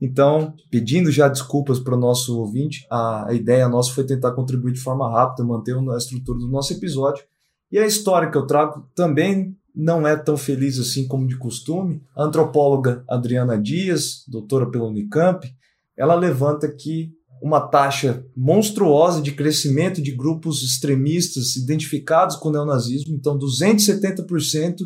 Então, 0.00 0.54
pedindo 0.70 1.10
já 1.10 1.26
desculpas 1.26 1.80
para 1.80 1.96
o 1.96 2.00
nosso 2.00 2.38
ouvinte, 2.38 2.86
a, 2.88 3.28
a 3.28 3.34
ideia 3.34 3.68
nossa 3.68 3.92
foi 3.92 4.04
tentar 4.04 4.30
contribuir 4.34 4.74
de 4.74 4.80
forma 4.80 5.10
rápida, 5.10 5.42
manter 5.42 5.74
a 5.74 5.96
estrutura 5.96 6.38
do 6.38 6.46
nosso 6.46 6.72
episódio. 6.72 7.24
E 7.72 7.76
a 7.76 7.84
história 7.84 8.30
que 8.30 8.38
eu 8.38 8.46
trago 8.46 8.88
também 8.94 9.56
não 9.80 10.06
é 10.06 10.14
tão 10.14 10.36
feliz 10.36 10.78
assim 10.78 11.06
como 11.08 11.26
de 11.26 11.36
costume. 11.36 12.02
A 12.14 12.24
antropóloga 12.24 13.02
Adriana 13.08 13.60
Dias, 13.60 14.24
doutora 14.28 14.70
pela 14.70 14.88
Unicamp, 14.88 15.50
ela 15.96 16.14
levanta 16.14 16.66
aqui 16.66 17.10
uma 17.42 17.60
taxa 17.60 18.22
monstruosa 18.36 19.22
de 19.22 19.32
crescimento 19.32 20.02
de 20.02 20.12
grupos 20.12 20.62
extremistas 20.62 21.56
identificados 21.56 22.36
com 22.36 22.50
o 22.50 22.52
neonazismo, 22.52 23.14
então 23.14 23.38
270% 23.38 24.76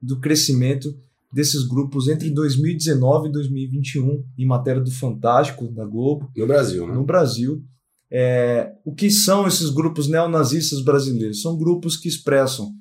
do 0.00 0.18
crescimento 0.18 0.96
desses 1.30 1.62
grupos 1.62 2.08
entre 2.08 2.30
2019 2.30 3.28
e 3.28 3.32
2021, 3.32 4.24
em 4.38 4.46
matéria 4.46 4.80
do 4.80 4.90
Fantástico, 4.90 5.68
da 5.68 5.84
Globo. 5.84 6.30
No 6.34 6.46
Brasil, 6.46 6.86
né? 6.86 6.94
No 6.94 7.04
Brasil. 7.04 7.62
É, 8.10 8.72
o 8.84 8.92
que 8.94 9.10
são 9.10 9.46
esses 9.46 9.68
grupos 9.68 10.08
neonazistas 10.08 10.82
brasileiros? 10.82 11.42
São 11.42 11.56
grupos 11.56 11.96
que 11.96 12.08
expressam 12.08 12.72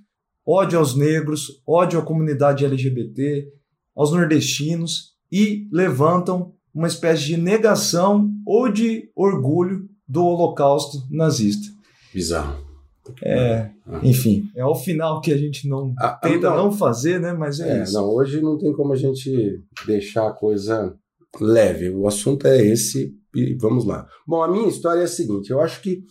ódio 0.49 0.79
aos 0.79 0.95
negros, 0.95 1.61
ódio 1.65 1.99
à 1.99 2.01
comunidade 2.01 2.65
LGBT, 2.65 3.47
aos 3.95 4.11
nordestinos 4.11 5.13
e 5.31 5.67
levantam 5.71 6.53
uma 6.73 6.87
espécie 6.87 7.25
de 7.25 7.37
negação 7.37 8.31
ou 8.47 8.71
de 8.71 9.11
orgulho 9.15 9.87
do 10.07 10.25
Holocausto 10.25 11.03
nazista. 11.11 11.67
Bizarro. 12.11 12.67
É, 13.23 13.69
enfim, 14.03 14.49
é 14.55 14.65
o 14.65 14.75
final 14.75 15.19
que 15.21 15.31
a 15.31 15.37
gente 15.37 15.67
não 15.67 15.93
ah, 15.99 16.07
ah 16.07 16.15
tenta 16.15 16.49
não, 16.49 16.65
não, 16.65 16.71
fazer, 16.71 17.19
né? 17.19 17.33
Mas 17.33 17.59
é, 17.59 17.79
é, 17.79 17.83
isso. 17.83 17.93
Não, 17.93 18.07
hoje 18.07 18.41
não 18.41 18.57
tem 18.57 18.71
como 18.73 18.93
a 18.93 18.95
gente 18.95 19.63
deixar 19.85 20.27
a 20.27 20.33
coisa 20.33 20.95
leve. 21.39 21.89
O 21.89 22.07
assunto 22.07 22.45
é 22.47 22.63
esse 22.63 23.15
e 23.35 23.55
vamos 23.55 23.85
lá. 23.85 24.07
Bom, 24.27 24.43
a 24.43 24.47
minha 24.47 24.67
história 24.67 25.01
é 25.01 25.05
a 25.05 25.07
seguinte: 25.07 25.49
eu 25.49 25.59
acho 25.59 25.81
que 25.81 26.03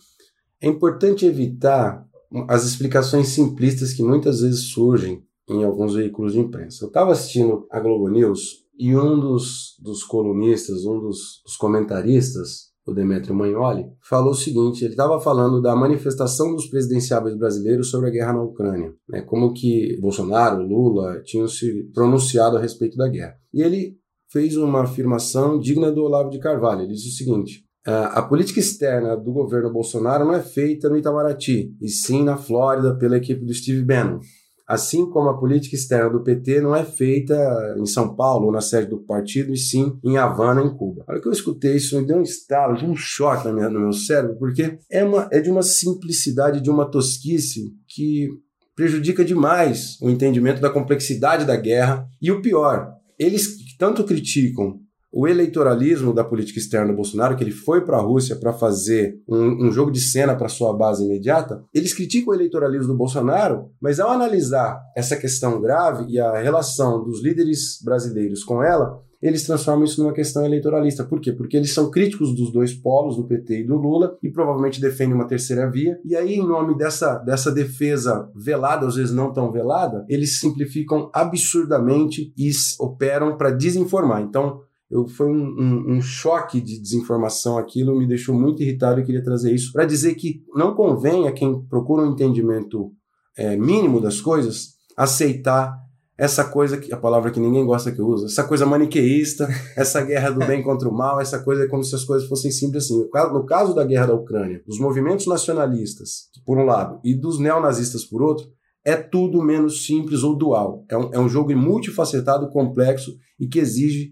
é 0.61 0.67
importante 0.67 1.25
evitar 1.25 2.05
as 2.47 2.65
explicações 2.65 3.29
simplistas 3.29 3.93
que 3.93 4.03
muitas 4.03 4.41
vezes 4.41 4.71
surgem 4.71 5.23
em 5.49 5.63
alguns 5.63 5.95
veículos 5.95 6.33
de 6.33 6.39
imprensa. 6.39 6.85
Eu 6.85 6.89
estava 6.89 7.11
assistindo 7.11 7.65
a 7.71 7.79
Globo 7.79 8.07
News 8.09 8.65
e 8.77 8.95
um 8.95 9.19
dos, 9.19 9.75
dos 9.79 10.03
colunistas, 10.03 10.85
um 10.85 10.99
dos, 10.99 11.41
dos 11.43 11.57
comentaristas, 11.57 12.69
o 12.85 12.93
Demetrio 12.93 13.35
Magnoli, 13.35 13.85
falou 14.07 14.31
o 14.31 14.35
seguinte: 14.35 14.83
ele 14.83 14.93
estava 14.93 15.19
falando 15.19 15.61
da 15.61 15.75
manifestação 15.75 16.55
dos 16.55 16.67
presidenciáveis 16.67 17.37
brasileiros 17.37 17.89
sobre 17.89 18.09
a 18.09 18.11
guerra 18.11 18.33
na 18.33 18.43
Ucrânia, 18.43 18.93
né, 19.07 19.21
como 19.21 19.53
que 19.53 19.97
Bolsonaro, 19.99 20.65
Lula 20.65 21.21
tinham 21.23 21.47
se 21.47 21.89
pronunciado 21.93 22.57
a 22.57 22.61
respeito 22.61 22.95
da 22.97 23.07
guerra. 23.07 23.35
E 23.53 23.61
ele 23.61 23.97
fez 24.31 24.55
uma 24.55 24.83
afirmação 24.83 25.59
digna 25.59 25.91
do 25.91 26.03
Olavo 26.03 26.29
de 26.29 26.39
Carvalho. 26.39 26.81
Ele 26.81 26.93
disse 26.93 27.09
o 27.09 27.17
seguinte: 27.17 27.65
a 27.89 28.21
política 28.21 28.59
externa 28.59 29.15
do 29.15 29.31
governo 29.31 29.71
Bolsonaro 29.71 30.25
não 30.25 30.33
é 30.33 30.41
feita 30.41 30.89
no 30.89 30.97
Itamaraty, 30.97 31.75
e 31.81 31.89
sim 31.89 32.23
na 32.23 32.37
Flórida 32.37 32.95
pela 32.95 33.17
equipe 33.17 33.43
do 33.45 33.53
Steve 33.53 33.83
Bannon. 33.83 34.19
Assim 34.67 35.09
como 35.09 35.29
a 35.29 35.37
política 35.39 35.75
externa 35.75 36.11
do 36.11 36.21
PT 36.21 36.61
não 36.61 36.75
é 36.75 36.85
feita 36.85 37.33
em 37.75 37.87
São 37.87 38.15
Paulo, 38.15 38.45
ou 38.45 38.51
na 38.51 38.61
sede 38.61 38.87
do 38.87 38.99
partido, 38.99 39.51
e 39.51 39.57
sim 39.57 39.97
em 40.03 40.17
Havana, 40.17 40.61
em 40.61 40.69
Cuba. 40.69 41.03
A 41.07 41.13
hora 41.13 41.21
que 41.21 41.27
eu 41.27 41.31
escutei 41.31 41.77
isso, 41.77 41.99
me 41.99 42.05
deu 42.05 42.17
um 42.17 42.21
estalo, 42.21 42.77
de 42.77 42.85
um 42.85 42.95
choque 42.95 43.47
no 43.47 43.79
meu 43.79 43.91
cérebro, 43.91 44.37
porque 44.37 44.77
é, 44.91 45.03
uma, 45.03 45.27
é 45.31 45.39
de 45.39 45.49
uma 45.49 45.63
simplicidade, 45.63 46.61
de 46.61 46.69
uma 46.69 46.85
tosquice 46.85 47.73
que 47.87 48.29
prejudica 48.75 49.25
demais 49.25 49.99
o 50.01 50.09
entendimento 50.09 50.61
da 50.61 50.69
complexidade 50.69 51.45
da 51.45 51.55
guerra. 51.55 52.07
E 52.21 52.31
o 52.31 52.39
pior, 52.39 52.93
eles 53.17 53.57
tanto 53.79 54.03
criticam 54.03 54.79
o 55.11 55.27
eleitoralismo 55.27 56.13
da 56.13 56.23
política 56.23 56.59
externa 56.59 56.91
do 56.91 56.95
Bolsonaro, 56.95 57.35
que 57.35 57.43
ele 57.43 57.51
foi 57.51 57.83
para 57.83 57.97
a 57.97 58.01
Rússia 58.01 58.35
para 58.35 58.53
fazer 58.53 59.19
um, 59.27 59.67
um, 59.67 59.71
jogo 59.71 59.91
de 59.91 59.99
cena 59.99 60.35
para 60.35 60.47
sua 60.47 60.73
base 60.73 61.03
imediata, 61.03 61.63
eles 61.73 61.93
criticam 61.93 62.31
o 62.31 62.35
eleitoralismo 62.35 62.93
do 62.93 62.97
Bolsonaro, 62.97 63.69
mas 63.81 63.99
ao 63.99 64.11
analisar 64.11 64.79
essa 64.95 65.15
questão 65.15 65.59
grave 65.59 66.05
e 66.09 66.19
a 66.19 66.37
relação 66.37 67.03
dos 67.03 67.23
líderes 67.23 67.79
brasileiros 67.83 68.43
com 68.43 68.63
ela, 68.63 69.01
eles 69.21 69.43
transformam 69.43 69.83
isso 69.83 70.01
numa 70.01 70.13
questão 70.13 70.45
eleitoralista. 70.45 71.03
Por 71.03 71.19
quê? 71.19 71.33
Porque 71.33 71.57
eles 71.57 71.73
são 71.73 71.91
críticos 71.91 72.33
dos 72.33 72.51
dois 72.51 72.73
polos, 72.73 73.17
do 73.17 73.27
PT 73.27 73.61
e 73.61 73.67
do 73.67 73.75
Lula, 73.75 74.17
e 74.23 74.29
provavelmente 74.29 74.79
defendem 74.79 75.13
uma 75.13 75.27
terceira 75.27 75.69
via. 75.69 75.99
E 76.05 76.15
aí, 76.15 76.35
em 76.35 76.47
nome 76.47 76.77
dessa, 76.77 77.17
dessa 77.17 77.51
defesa 77.51 78.29
velada, 78.33 78.87
às 78.87 78.95
vezes 78.95 79.13
não 79.13 79.33
tão 79.33 79.51
velada, 79.51 80.05
eles 80.07 80.39
simplificam 80.39 81.09
absurdamente 81.13 82.33
e 82.37 82.49
operam 82.79 83.37
para 83.37 83.51
desinformar. 83.51 84.21
Então, 84.21 84.61
eu, 84.89 85.07
foi 85.07 85.27
um, 85.27 85.55
um, 85.59 85.97
um, 85.97 86.01
choque 86.01 86.59
de 86.59 86.79
desinformação 86.81 87.57
aquilo, 87.57 87.95
me 87.95 88.07
deixou 88.07 88.33
muito 88.33 88.63
irritado 88.63 88.99
e 88.99 89.03
queria 89.03 89.23
trazer 89.23 89.53
isso 89.53 89.71
para 89.71 89.85
dizer 89.85 90.15
que 90.15 90.41
não 90.55 90.73
convém 90.73 91.27
a 91.27 91.31
quem 91.31 91.61
procura 91.67 92.03
um 92.03 92.11
entendimento 92.11 92.91
é, 93.37 93.55
mínimo 93.55 94.01
das 94.01 94.19
coisas 94.19 94.79
aceitar 94.97 95.77
essa 96.17 96.43
coisa, 96.43 96.77
que 96.77 96.91
a 96.91 96.97
palavra 96.97 97.31
que 97.31 97.39
ninguém 97.39 97.65
gosta 97.65 97.93
que 97.93 98.01
eu 98.01 98.05
uso, 98.05 98.25
essa 98.25 98.43
coisa 98.43 98.65
maniqueísta, 98.65 99.47
essa 99.77 100.01
guerra 100.01 100.31
do 100.31 100.45
bem 100.45 100.61
contra 100.61 100.89
o 100.89 100.93
mal, 100.93 101.21
essa 101.21 101.39
coisa 101.39 101.65
como 101.69 101.81
se 101.81 101.95
as 101.95 102.03
coisas 102.03 102.27
fossem 102.27 102.51
simples 102.51 102.83
assim. 102.83 103.07
No 103.31 103.45
caso 103.45 103.73
da 103.73 103.85
guerra 103.85 104.07
da 104.07 104.15
Ucrânia, 104.15 104.61
dos 104.67 104.79
movimentos 104.79 105.27
nacionalistas, 105.27 106.25
por 106.45 106.57
um 106.57 106.65
lado, 106.65 106.99
e 107.05 107.15
dos 107.15 107.39
neonazistas 107.39 108.03
por 108.03 108.21
outro, 108.21 108.45
é 108.83 108.97
tudo 108.97 109.41
menos 109.41 109.85
simples 109.85 110.21
ou 110.21 110.35
dual. 110.35 110.83
É 110.89 110.97
um, 110.97 111.13
é 111.13 111.19
um 111.19 111.29
jogo 111.29 111.55
multifacetado, 111.55 112.49
complexo 112.49 113.15
e 113.39 113.47
que 113.47 113.59
exige 113.59 114.11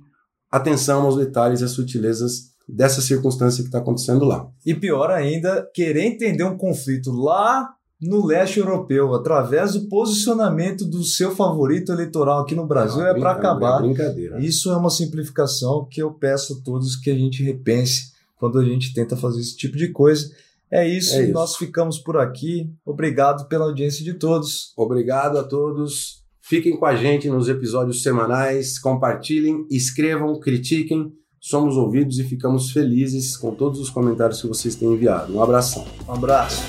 atenção 0.51 1.03
aos 1.03 1.15
detalhes 1.17 1.61
e 1.61 1.63
às 1.63 1.71
sutilezas 1.71 2.51
dessa 2.67 3.01
circunstância 3.01 3.63
que 3.63 3.69
está 3.69 3.79
acontecendo 3.79 4.25
lá. 4.25 4.49
E 4.65 4.73
pior 4.73 5.09
ainda, 5.09 5.69
querer 5.73 6.03
entender 6.03 6.43
um 6.43 6.57
conflito 6.57 7.11
lá 7.11 7.73
no 7.99 8.25
leste 8.25 8.59
europeu, 8.59 9.15
através 9.15 9.73
do 9.73 9.87
posicionamento 9.87 10.85
do 10.85 11.03
seu 11.03 11.35
favorito 11.35 11.91
eleitoral 11.91 12.41
aqui 12.41 12.53
no 12.53 12.67
Brasil, 12.67 13.05
é, 13.05 13.11
é 13.11 13.13
para 13.19 13.31
acabar. 13.31 13.79
É 13.79 13.87
brincadeira. 13.87 14.39
Isso 14.39 14.71
é 14.71 14.77
uma 14.77 14.89
simplificação 14.89 15.87
que 15.89 16.01
eu 16.01 16.11
peço 16.11 16.53
a 16.53 16.63
todos 16.63 16.95
que 16.95 17.09
a 17.09 17.15
gente 17.15 17.43
repense 17.43 18.11
quando 18.35 18.59
a 18.59 18.65
gente 18.65 18.93
tenta 18.93 19.17
fazer 19.17 19.39
esse 19.39 19.57
tipo 19.57 19.75
de 19.75 19.87
coisa. 19.87 20.29
É 20.69 20.87
isso, 20.87 21.15
é 21.15 21.23
isso. 21.23 21.33
nós 21.33 21.55
ficamos 21.55 21.97
por 21.97 22.17
aqui. 22.17 22.69
Obrigado 22.85 23.47
pela 23.47 23.65
audiência 23.65 24.03
de 24.03 24.13
todos. 24.13 24.73
Obrigado 24.75 25.37
a 25.39 25.43
todos. 25.43 26.23
Fiquem 26.47 26.77
com 26.77 26.85
a 26.85 26.95
gente 26.95 27.27
nos 27.27 27.49
episódios 27.49 28.01
semanais, 28.01 28.79
compartilhem, 28.79 29.65
escrevam, 29.69 30.39
critiquem. 30.39 31.11
Somos 31.41 31.75
ouvidos 31.75 32.19
e 32.19 32.23
ficamos 32.23 32.71
felizes 32.71 33.35
com 33.35 33.53
todos 33.53 33.81
os 33.81 33.89
comentários 33.89 34.39
que 34.39 34.47
vocês 34.47 34.73
têm 34.73 34.93
enviado. 34.93 35.35
Um 35.35 35.43
abração. 35.43 35.85
Um 36.07 36.13
abraço. 36.13 36.63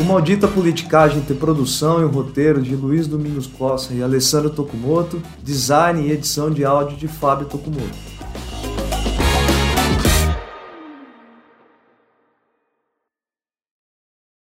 O 0.00 0.04
Maldita 0.04 0.48
Politicagem 0.48 1.20
tem 1.20 1.36
produção 1.36 2.00
e 2.00 2.10
roteiro 2.10 2.62
de 2.62 2.74
Luiz 2.74 3.06
Domingos 3.06 3.46
Costa 3.46 3.92
e 3.92 4.02
Alessandro 4.02 4.48
Tokumoto, 4.48 5.20
design 5.42 6.08
e 6.08 6.10
edição 6.10 6.50
de 6.50 6.64
áudio 6.64 6.96
de 6.96 7.06
Fábio 7.06 7.46
Tokumoto. 7.48 8.07